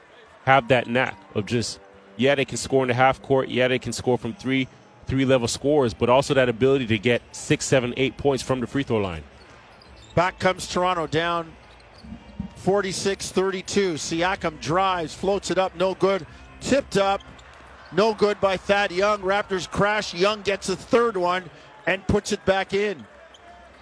[0.43, 1.79] have that knack of just,
[2.17, 4.67] yeah, they can score in the half court, yeah, they can score from three,
[5.05, 8.67] three level scores, but also that ability to get six, seven, eight points from the
[8.67, 9.23] free throw line.
[10.15, 11.53] Back comes Toronto down
[12.57, 13.93] 46 32.
[13.93, 16.27] Siakam drives, floats it up, no good.
[16.59, 17.21] Tipped up,
[17.95, 19.21] no good by Thad Young.
[19.21, 20.13] Raptors crash.
[20.13, 21.49] Young gets a third one
[21.85, 23.05] and puts it back in.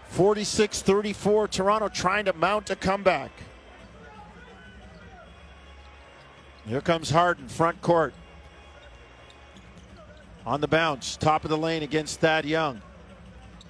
[0.09, 1.47] 46 34.
[1.47, 3.31] Toronto trying to mount a comeback.
[6.65, 8.13] Here comes Harden, front court.
[10.45, 12.81] On the bounce, top of the lane against Thad Young.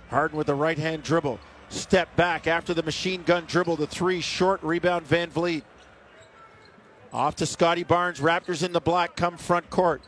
[0.09, 1.39] Harden with the right hand dribble.
[1.69, 3.77] Step back after the machine gun dribble.
[3.77, 5.63] The three short rebound VanVleet.
[7.13, 8.19] Off to Scotty Barnes.
[8.19, 10.01] Raptors in the black come front court.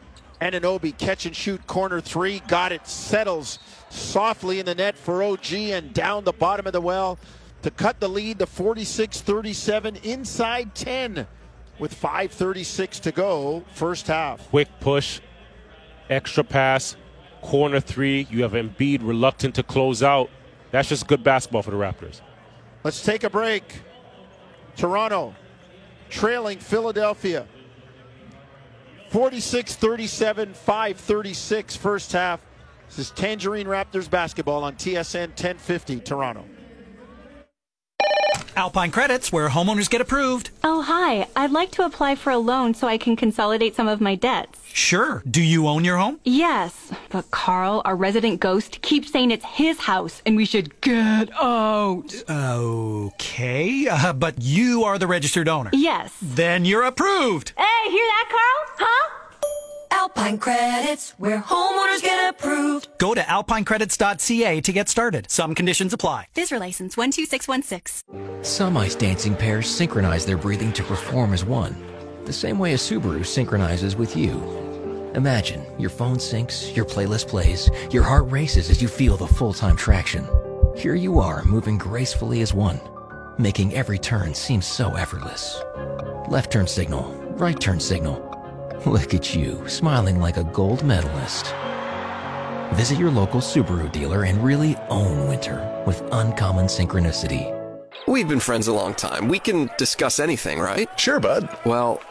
[0.43, 2.39] Anunoby catch and shoot corner three.
[2.47, 2.85] Got it.
[2.85, 7.17] Settles softly in the net for OG and down the bottom of the well
[7.61, 11.27] to cut the lead to 46 37 inside 10
[11.79, 14.49] with 5.36 to go, first half.
[14.49, 15.21] Quick push,
[16.09, 16.97] extra pass,
[17.41, 18.27] corner three.
[18.29, 20.29] You have Embiid reluctant to close out.
[20.71, 22.19] That's just good basketball for the Raptors.
[22.83, 23.63] Let's take a break.
[24.75, 25.35] Toronto
[26.09, 27.47] trailing Philadelphia
[29.13, 32.41] 46 37, 536 first half.
[32.87, 36.43] This is Tangerine Raptors basketball on TSN 1050 Toronto.
[38.55, 40.49] Alpine Credits, where homeowners get approved.
[40.63, 41.27] Oh, hi.
[41.35, 44.59] I'd like to apply for a loan so I can consolidate some of my debts.
[44.73, 45.21] Sure.
[45.29, 46.19] Do you own your home?
[46.23, 46.91] Yes.
[47.09, 52.11] But Carl, our resident ghost, keeps saying it's his house and we should get out.
[52.29, 53.87] Okay.
[53.87, 55.69] Uh, but you are the registered owner.
[55.73, 56.13] Yes.
[56.21, 57.53] Then you're approved.
[57.55, 58.89] Hey, hear that, Carl?
[58.89, 59.09] Huh?
[59.93, 62.87] Alpine Credits, where homeowners get approved.
[62.97, 65.29] Go to alpinecredits.ca to get started.
[65.29, 66.29] Some conditions apply.
[66.35, 68.43] FSRA license 12616.
[68.43, 71.75] Some ice dancing pairs synchronize their breathing to perform as one,
[72.25, 74.41] the same way a Subaru synchronizes with you.
[75.13, 79.53] Imagine your phone syncs, your playlist plays, your heart races as you feel the full
[79.53, 80.27] time traction.
[80.75, 82.81] Here you are, moving gracefully as one,
[83.37, 85.61] making every turn seem so effortless.
[86.29, 88.32] Left turn signal, right turn signal
[88.85, 91.55] Look at you, smiling like a gold medalist.
[92.75, 97.57] Visit your local Subaru dealer and really own winter with uncommon synchronicity.
[98.09, 99.29] We've been friends a long time.
[99.29, 100.89] We can discuss anything, right?
[100.99, 101.47] Sure, bud.
[101.65, 102.01] Well,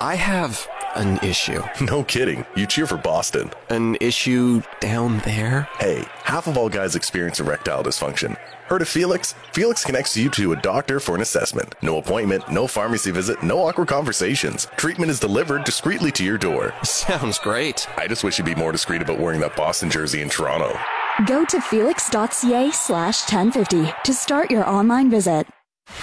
[0.00, 1.62] I have an issue.
[1.80, 2.44] No kidding.
[2.54, 3.50] You cheer for Boston.
[3.70, 5.68] An issue down there?
[5.78, 8.36] Hey, half of all guys experience erectile dysfunction.
[8.66, 9.34] Heard of Felix?
[9.52, 11.74] Felix connects you to a doctor for an assessment.
[11.82, 14.66] No appointment, no pharmacy visit, no awkward conversations.
[14.76, 16.74] Treatment is delivered discreetly to your door.
[16.84, 17.88] Sounds great.
[17.96, 20.78] I just wish you'd be more discreet about wearing that Boston jersey in Toronto.
[21.26, 25.46] Go to felix.ca slash 1050 to start your online visit.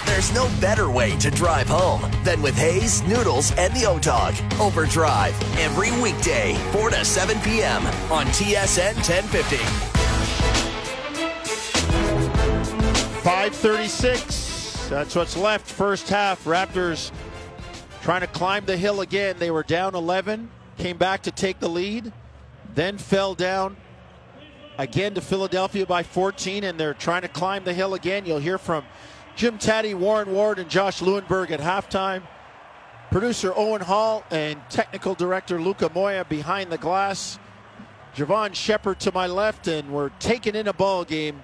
[0.06, 4.34] There's no better way to drive home than with Hayes, Noodles, and the O-Dog.
[4.60, 7.86] Overdrive every weekday, 4 to 7 p.m.
[8.10, 9.56] on TSN 1050.
[13.22, 14.88] 536.
[14.88, 15.68] That's what's left.
[15.68, 16.44] First half.
[16.44, 17.10] Raptors
[18.02, 19.36] trying to climb the hill again.
[19.38, 22.12] They were down 11, came back to take the lead,
[22.74, 23.76] then fell down
[24.78, 28.24] again to Philadelphia by 14, and they're trying to climb the hill again.
[28.26, 28.84] You'll hear from
[29.36, 32.22] Jim Tatti, Warren Ward, and Josh Lewenberg at halftime.
[33.10, 37.38] Producer Owen Hall and technical director Luca Moya behind the glass.
[38.16, 41.42] Jevohn Shepherd to my left, and we're taking in a ball game.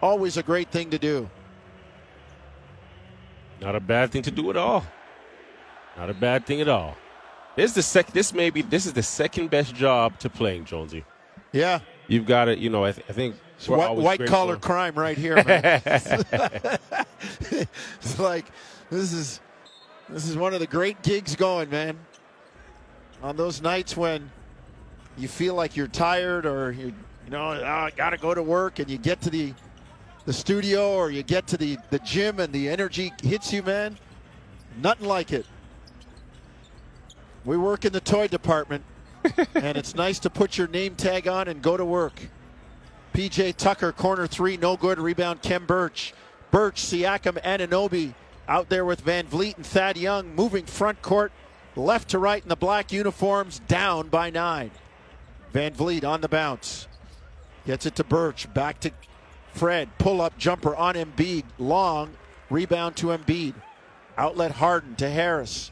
[0.00, 1.28] Always a great thing to do.
[3.60, 4.84] Not a bad thing to do at all.
[5.98, 6.96] Not a bad thing at all.
[7.54, 8.12] This is the sec.
[8.12, 8.62] This may be.
[8.62, 11.04] This is the second best job to playing, Jonesy.
[11.52, 11.80] Yeah.
[12.08, 12.58] You've got it.
[12.58, 13.36] You know, I, th- I think
[13.68, 15.42] we're white, white collar crime right here.
[15.44, 15.80] Man.
[17.50, 18.46] it's like
[18.90, 19.40] this is
[20.08, 21.98] this is one of the great gigs going, man.
[23.22, 24.30] On those nights when
[25.16, 26.92] you feel like you're tired or you
[27.24, 29.54] you know "Oh, I got to go to work and you get to the
[30.26, 33.96] the studio or you get to the the gym and the energy hits you, man.
[34.82, 35.46] Nothing like it.
[37.44, 38.84] We work in the toy department,
[39.54, 42.20] and it's nice to put your name tag on and go to work.
[43.16, 44.98] PJ Tucker, corner three, no good.
[44.98, 46.12] Rebound, Khem Birch.
[46.50, 48.12] Birch, Siakam, and Anunoby
[48.46, 51.32] out there with VanVleet and Thad Young moving front court,
[51.76, 54.70] left to right in the black uniforms, down by nine.
[55.54, 56.88] VanVleet on the bounce.
[57.64, 58.90] Gets it to Birch, back to
[59.54, 59.88] Fred.
[59.96, 61.44] Pull up jumper on Embiid.
[61.58, 62.10] Long,
[62.50, 63.54] rebound to Embiid.
[64.18, 65.70] Outlet Harden to Harris.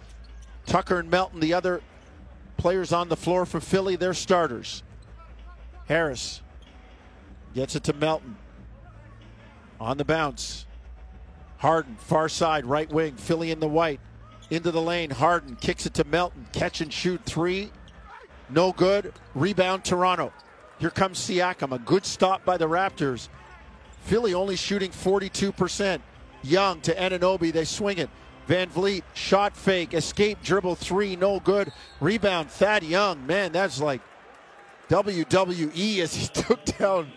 [0.65, 1.83] Tucker and Melton, the other
[2.57, 4.83] players on the floor for Philly, they're starters.
[5.89, 6.41] Harris
[7.55, 8.37] Gets it to Melton.
[9.81, 10.67] On the bounce.
[11.59, 13.17] Harden, far side, right wing.
[13.17, 14.01] Philly in the white.
[14.51, 15.11] Into the lane.
[15.11, 16.47] Harden kicks it to Melton.
[16.53, 17.71] Catch and shoot three.
[18.51, 19.13] No good.
[19.35, 20.33] Rebound Toronto.
[20.79, 21.73] Here comes Siakam.
[21.73, 23.29] A good stop by the Raptors.
[24.03, 26.01] Philly only shooting 42%.
[26.43, 27.53] Young to Anunoby.
[27.53, 28.11] They swing it.
[28.49, 31.73] VanVleet, shot fake, escape, dribble three, no good.
[32.01, 33.27] Rebound, Thad Young.
[33.27, 34.03] Man, that's like
[34.91, 37.11] WWE as he took down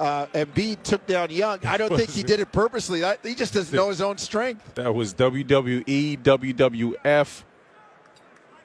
[0.00, 1.64] uh, Embiid took down Young.
[1.64, 3.04] I don't think he did it purposely.
[3.04, 4.74] I, he just doesn't know his own strength.
[4.74, 7.42] That was WWE, WWF,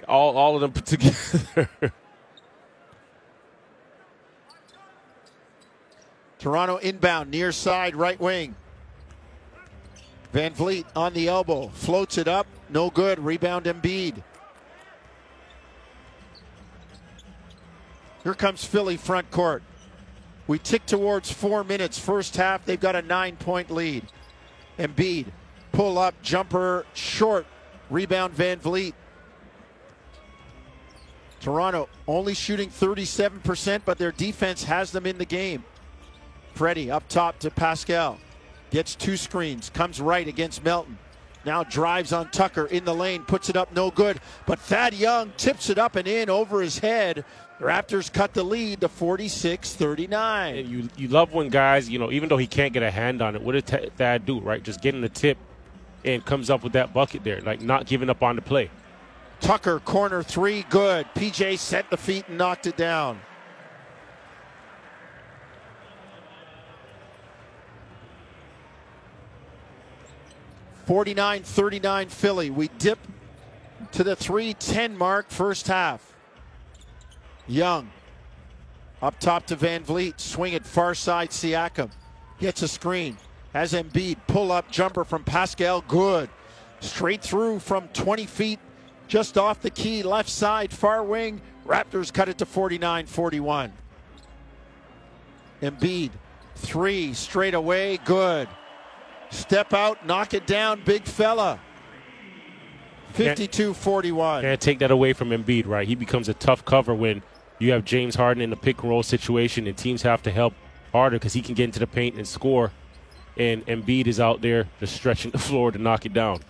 [0.07, 1.69] all all of them put together.
[6.39, 8.55] Toronto inbound, near side, right wing.
[10.33, 13.19] VanVleet on the elbow, floats it up, no good.
[13.19, 14.21] Rebound Embiid.
[18.23, 19.63] Here comes Philly front court.
[20.53, 21.97] We tick towards four minutes.
[21.97, 24.05] First half, they've got a nine point lead.
[24.77, 25.25] Embiid,
[25.71, 27.47] pull up, jumper, short.
[27.89, 28.93] Rebound VanVleet.
[31.39, 35.63] Toronto only shooting 37%, but their defense has them in the game.
[36.53, 38.19] Freddie up top to Pascal.
[38.69, 40.99] Gets two screens, comes right against Melton.
[41.45, 44.21] Now drives on Tucker in the lane, puts it up, no good.
[44.45, 47.25] But Thad Young tips it up and in over his head.
[47.63, 50.69] Raptors cut the lead to 46 39.
[50.69, 53.35] You you love when guys, you know, even though he can't get a hand on
[53.35, 54.61] it, what did Th- Thad do, right?
[54.61, 55.37] Just getting the tip
[56.03, 58.69] and comes up with that bucket there, like not giving up on the play.
[59.39, 61.07] Tucker, corner three, good.
[61.15, 63.21] PJ set the feet and knocked it down.
[70.85, 72.49] Forty-nine, thirty-nine, Philly.
[72.49, 72.99] We dip
[73.93, 76.12] to the 3-10 mark first half.
[77.47, 77.89] Young
[79.01, 80.19] up top to VanVleet.
[80.19, 81.29] Swing it far side.
[81.29, 81.91] Siakam
[82.39, 83.17] gets a screen.
[83.53, 85.81] Has Embiid pull up jumper from Pascal.
[85.87, 86.29] Good.
[86.79, 88.59] Straight through from 20 feet,
[89.07, 91.41] just off the key, left side, far wing.
[91.65, 93.71] Raptors cut it to 49 41.
[95.61, 96.11] Embiid,
[96.55, 97.99] three straight away.
[98.03, 98.49] Good.
[99.29, 101.59] Step out, knock it down, big fella.
[103.13, 104.41] 52 41.
[104.41, 105.87] Can't take that away from Embiid, right?
[105.87, 107.21] He becomes a tough cover when
[107.63, 110.53] you have James Harden in a pick and roll situation, and teams have to help
[110.91, 112.71] harder because he can get into the paint and score.
[113.37, 116.41] And Embiid is out there just stretching the floor to knock it down.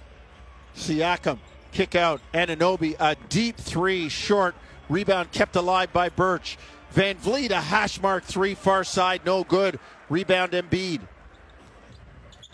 [0.76, 1.38] Siakam,
[1.72, 2.20] kick out.
[2.34, 4.56] Anunoby, a deep three, short.
[4.90, 6.58] Rebound kept alive by Birch.
[6.94, 9.80] VanVleet, a hash mark three, far side, no good.
[10.10, 11.02] Rebound Embiid.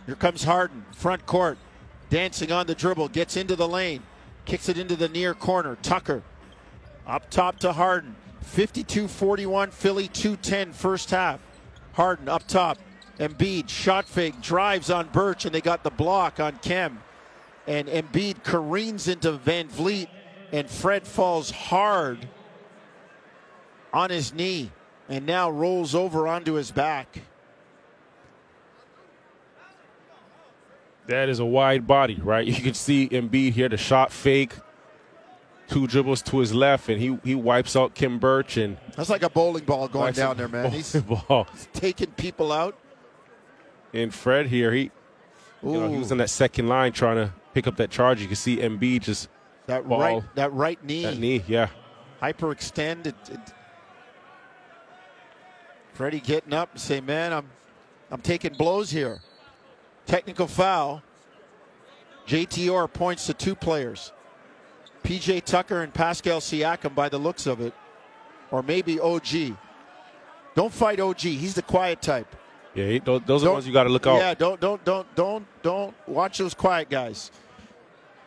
[0.06, 1.58] Here comes Harden, front court,
[2.10, 4.02] dancing on the dribble, gets into the lane,
[4.46, 5.78] kicks it into the near corner.
[5.82, 6.24] Tucker,
[7.06, 8.16] up top to Harden.
[8.42, 11.40] 52 41, Philly 210 first half.
[11.94, 12.78] Harden up top.
[13.20, 17.00] Embiid, shot fake, drives on Birch, and they got the block on Khem.
[17.68, 20.08] And Embiid careens into VanVleet,
[20.54, 22.28] and Fred falls hard
[23.94, 24.72] on his knee
[25.10, 27.24] and now rolls over onto his back.
[31.08, 32.46] That is a wide body, right?
[32.46, 34.54] You can see Embiid here, the shot fake,
[35.70, 39.24] two dribbles to his left, and he he wipes out Khem Birch and That's like
[39.24, 40.72] a bowling ball going down there, man.
[40.72, 41.48] He's ball.
[41.74, 42.78] taking people out.
[43.94, 44.92] And Fred here, he
[45.64, 48.22] you know, he was in that second line trying to pick up that charge.
[48.22, 49.30] You can see Embiid just
[49.68, 51.70] That ball, right, that right knee, that knee, yeah.
[52.22, 53.08] hyperextend.
[53.08, 53.40] It, it,
[55.94, 57.50] Freddie getting up and say, "Man, I'm,
[58.12, 59.22] I'm taking blows here."
[60.06, 61.04] Technical foul.
[62.26, 64.14] JTR points to two players,
[65.04, 67.74] PJ Tucker and Pascal Siakam, by the looks of it,
[68.52, 69.56] or maybe OG.
[70.56, 71.20] Don't fight OG.
[71.22, 72.36] He's the quiet type.
[72.74, 74.18] Yeah, he- those, those are the Don't- ones you got to look out.
[74.18, 77.32] Yeah, don't don't don't don't don't watch those quiet guys.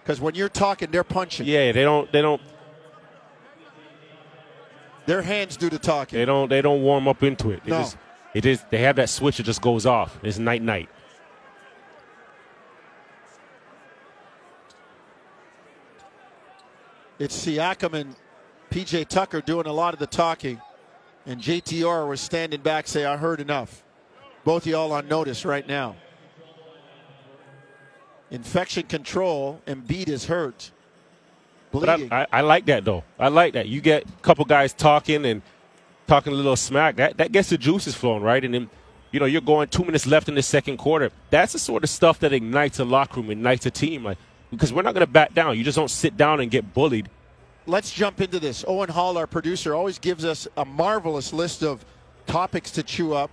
[0.02, 1.46] Because when you're talking, they're punching.
[1.46, 2.40] Yeah, they don't they don't
[5.06, 6.18] Their hands do the talking.
[6.18, 7.62] they don't they don't warm up into it.
[7.64, 7.78] They No.
[7.80, 7.96] just
[8.34, 10.18] it is they have that switch that just goes off.
[10.22, 10.88] It's night night.
[17.22, 18.16] It's Siakam and
[18.72, 20.60] PJ Tucker doing a lot of the talking,
[21.24, 23.84] and JTR was standing back, say, "I heard enough."
[24.42, 25.94] Both y'all on notice right now.
[28.32, 29.60] Infection control.
[29.68, 30.72] Embiid is hurt,
[31.70, 32.12] But I, bleeding.
[32.12, 33.04] I, I like that though.
[33.20, 33.68] I like that.
[33.68, 35.42] You get a couple guys talking and
[36.08, 36.96] talking a little smack.
[36.96, 38.44] That that gets the juices flowing, right?
[38.44, 38.68] And then
[39.12, 41.12] you know you're going two minutes left in the second quarter.
[41.30, 44.02] That's the sort of stuff that ignites a locker room, ignites a team.
[44.02, 44.18] Like
[44.52, 45.58] because we're not going to back down.
[45.58, 47.08] You just don't sit down and get bullied.
[47.66, 48.64] Let's jump into this.
[48.68, 51.84] Owen Hall, our producer, always gives us a marvelous list of
[52.26, 53.30] topics to chew up.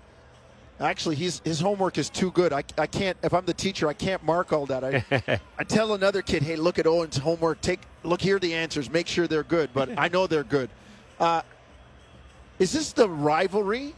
[0.80, 2.53] Actually, his his homework is too good.
[2.53, 3.17] I, I can't.
[3.22, 4.84] If I'm the teacher, I can't mark all that.
[4.84, 7.59] I I tell another kid, hey, look at Owen's homework.
[7.59, 8.89] Take look here the answers.
[8.89, 9.72] Make sure they're good.
[9.74, 10.70] But I know they're good.
[11.20, 11.41] Uh,
[12.59, 13.93] is this the rivalry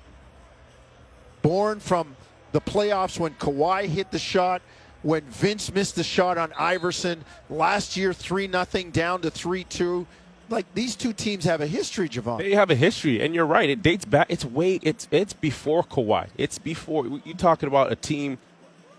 [1.44, 2.16] born from
[2.52, 4.62] the playoffs when Kawhi hit the shot,
[5.04, 10.08] when Vince missed the shot on Iverson last year, three nothing down to three two?
[10.50, 12.40] Like these two teams have a history, Jevohn.
[12.40, 13.70] They have a history, and you're right.
[13.70, 14.28] It dates back.
[14.30, 14.80] It's way.
[14.84, 16.28] It's it's before Kawhi.
[16.38, 18.38] It's before you talking about a team.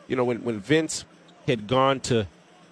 [0.08, 1.04] You know when when Vince
[1.46, 2.26] had gone to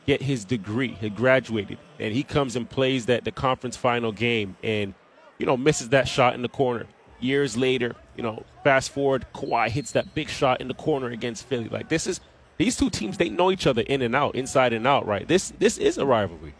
[0.07, 4.57] get his degree, had graduated, and he comes and plays that the conference final game,
[4.63, 4.95] and
[5.39, 6.87] you know misses that shot in the corner.
[7.21, 11.47] Years later, you know, fast forward, Kawhi hits that big shot in the corner against
[11.47, 11.69] Philly.
[11.69, 12.21] Like this is
[12.61, 13.17] these two teams.
[13.17, 15.07] They know each other in and out, inside and out.
[15.07, 15.27] Right.
[15.27, 16.55] This this is a rivalry.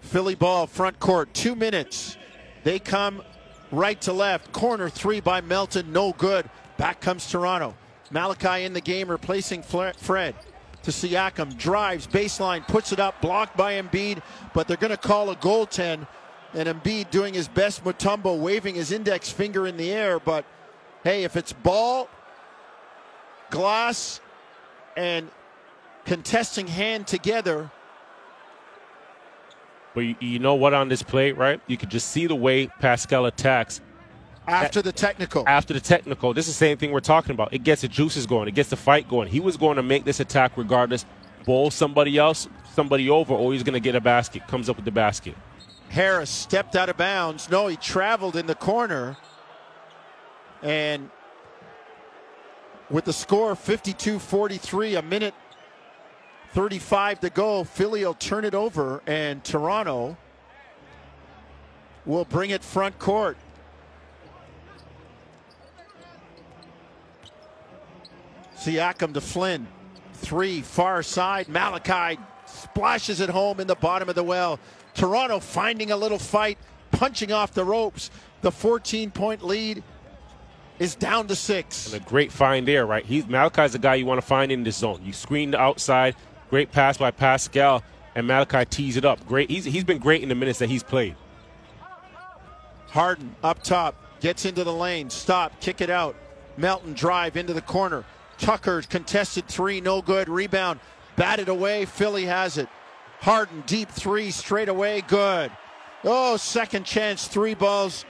[0.00, 2.16] Philly ball, front court, two minutes.
[2.64, 3.22] They come
[3.70, 4.52] right to left.
[4.52, 6.48] Corner three by Melton, no good.
[6.78, 7.74] Back comes Toronto.
[8.10, 10.34] Malachi in the game, replacing Fred.
[10.84, 14.22] To Siakam, drives, baseline, puts it up, blocked by Embiid,
[14.54, 16.06] but they're going to call a goaltend.
[16.54, 20.18] And Embiid doing his best Mutombo, waving his index finger in the air.
[20.18, 20.44] But
[21.02, 22.08] hey, if it's ball,
[23.50, 24.20] glass,
[24.96, 25.30] and
[26.04, 27.70] contesting hand together,
[29.94, 31.60] But you, you know what on this play, right?
[31.66, 33.80] You could just see the way Pascal attacks
[34.46, 35.44] after the technical.
[35.46, 36.32] after the technical.
[36.34, 37.52] This is the same thing we're talking about.
[37.52, 38.48] It gets the juices going.
[38.48, 39.28] It gets the fight going.
[39.28, 41.04] He was going to make this attack regardless.
[41.44, 44.46] Bowl somebody else, somebody over, or he's going to get a basket.
[44.48, 45.34] Comes up with the basket.
[45.88, 47.48] Harris stepped out of bounds.
[47.50, 49.16] No, he traveled in the corner.
[50.62, 51.10] And
[52.90, 55.34] with the score 52 43, a minute
[56.52, 60.16] 35 to go, Philly will turn it over, and Toronto
[62.04, 63.36] will bring it front court.
[68.56, 69.66] Siakam to Flynn.
[70.14, 71.48] Three, far side.
[71.48, 74.58] Malachi splashes it home in the bottom of the well.
[74.94, 76.58] Toronto finding a little fight,
[76.90, 78.10] punching off the ropes.
[78.40, 79.82] The 14 point lead
[80.78, 81.92] is down to six.
[81.92, 83.04] And a great find there, right?
[83.04, 85.00] He's Malachi's the guy you want to find in this zone.
[85.04, 86.14] You screen the outside.
[86.50, 87.82] Great pass by Pascal,
[88.14, 89.26] and Malachi tees it up.
[89.26, 89.50] Great.
[89.50, 91.16] He's he's been great in the minutes that he's played.
[92.88, 96.16] Harden up top, gets into the lane, stop, kick it out.
[96.56, 98.04] Melton drive into the corner.
[98.38, 100.28] Tucker contested three, no good.
[100.28, 100.80] Rebound,
[101.16, 101.84] batted away.
[101.84, 102.68] Philly has it.
[103.20, 105.50] Harden deep three, straight away, good.
[106.04, 108.04] Oh, second chance, three balls.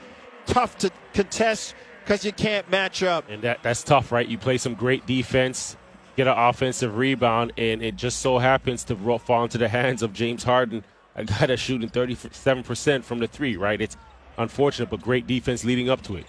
[0.45, 1.73] Tough to contest
[2.07, 3.25] because you can't match up.
[3.29, 4.25] And that, that's tough, right?
[4.25, 5.75] You play some great defense,
[6.15, 10.13] get an offensive rebound, and it just so happens to fall into the hands of
[10.13, 10.85] James Harden,
[11.15, 13.81] a guy that's shooting 37% from the three, right?
[13.81, 13.97] It's
[14.37, 16.25] unfortunate, but great defense leading up to it.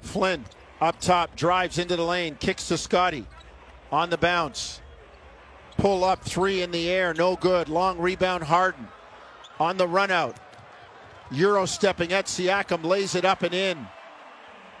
[0.00, 0.42] Flynn
[0.80, 3.26] up top, drives into the lane, kicks to Scotty
[3.92, 4.80] on the bounce.
[5.76, 7.68] Pull up, three in the air, no good.
[7.68, 8.88] Long rebound, Harden
[9.60, 10.36] on the run out.
[11.30, 13.86] Euro stepping at Siakam, lays it up and in.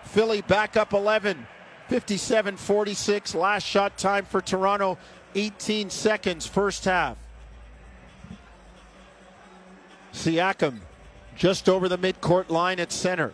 [0.04, 1.46] Philly back up 11,
[1.88, 3.34] 57 46.
[3.34, 4.98] Last shot time for Toronto,
[5.34, 7.16] 18 seconds, first half.
[10.12, 10.80] Siakam
[11.36, 13.32] just over the midcourt line at center.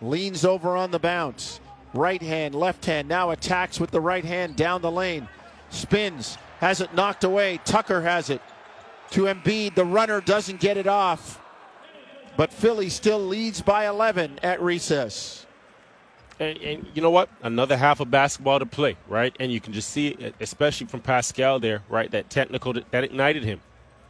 [0.00, 1.60] Leans over on the bounce.
[1.94, 5.28] Right hand, left hand, now attacks with the right hand down the lane.
[5.70, 7.60] Spins, has it knocked away.
[7.64, 8.42] Tucker has it
[9.10, 9.74] to Embiid.
[9.74, 11.40] The runner doesn't get it off.
[12.36, 15.46] But Philly still leads by 11 at recess.
[16.40, 17.28] And, and, you know what?
[17.42, 19.34] Another half of basketball to play, right?
[19.40, 22.10] And you can just see it, especially from Pascal there, right?
[22.10, 23.60] That technical that, ignited him.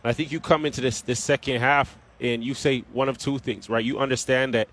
[0.05, 3.39] I think you come into this this second half and you say one of two
[3.39, 3.85] things, right?
[3.85, 4.69] You understand that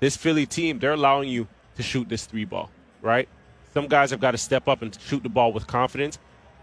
[0.00, 1.46] this Philly team, they're allowing you
[1.76, 2.70] to shoot this three ball,
[3.02, 3.28] right?
[3.72, 6.18] Some guys have got to step up and shoot the ball with confidence.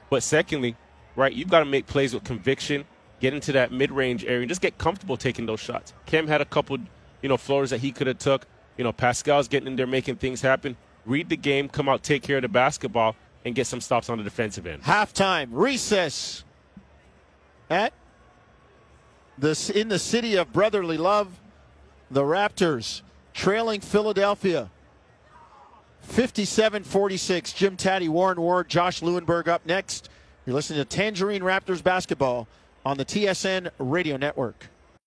[0.10, 0.76] But secondly,
[1.16, 2.86] right, you've got to make plays with conviction,
[3.20, 5.94] get into that mid-range area, and just get comfortable taking those shots.
[6.06, 6.78] Cam had a couple,
[7.22, 8.48] you know, floors that he could have took.
[8.82, 10.76] You know, Pascal's getting in there making things happen.
[11.06, 13.16] Read the game, come out, take care of the basketball,
[13.46, 14.82] and get some stops on the defensive end.
[14.82, 16.44] Halftime, recess
[17.70, 17.94] at
[19.38, 21.40] this in the city of brotherly love.
[22.10, 23.04] The Raptors
[23.36, 24.72] trailing Philadelphia
[26.02, 27.54] 57 46.
[27.54, 30.10] Jim Tatti, Warren Ward, Josh Lewenberg up next.
[30.48, 32.48] You're listening to Tangerine Raptors basketball
[32.84, 34.72] on the TSN Radio Network.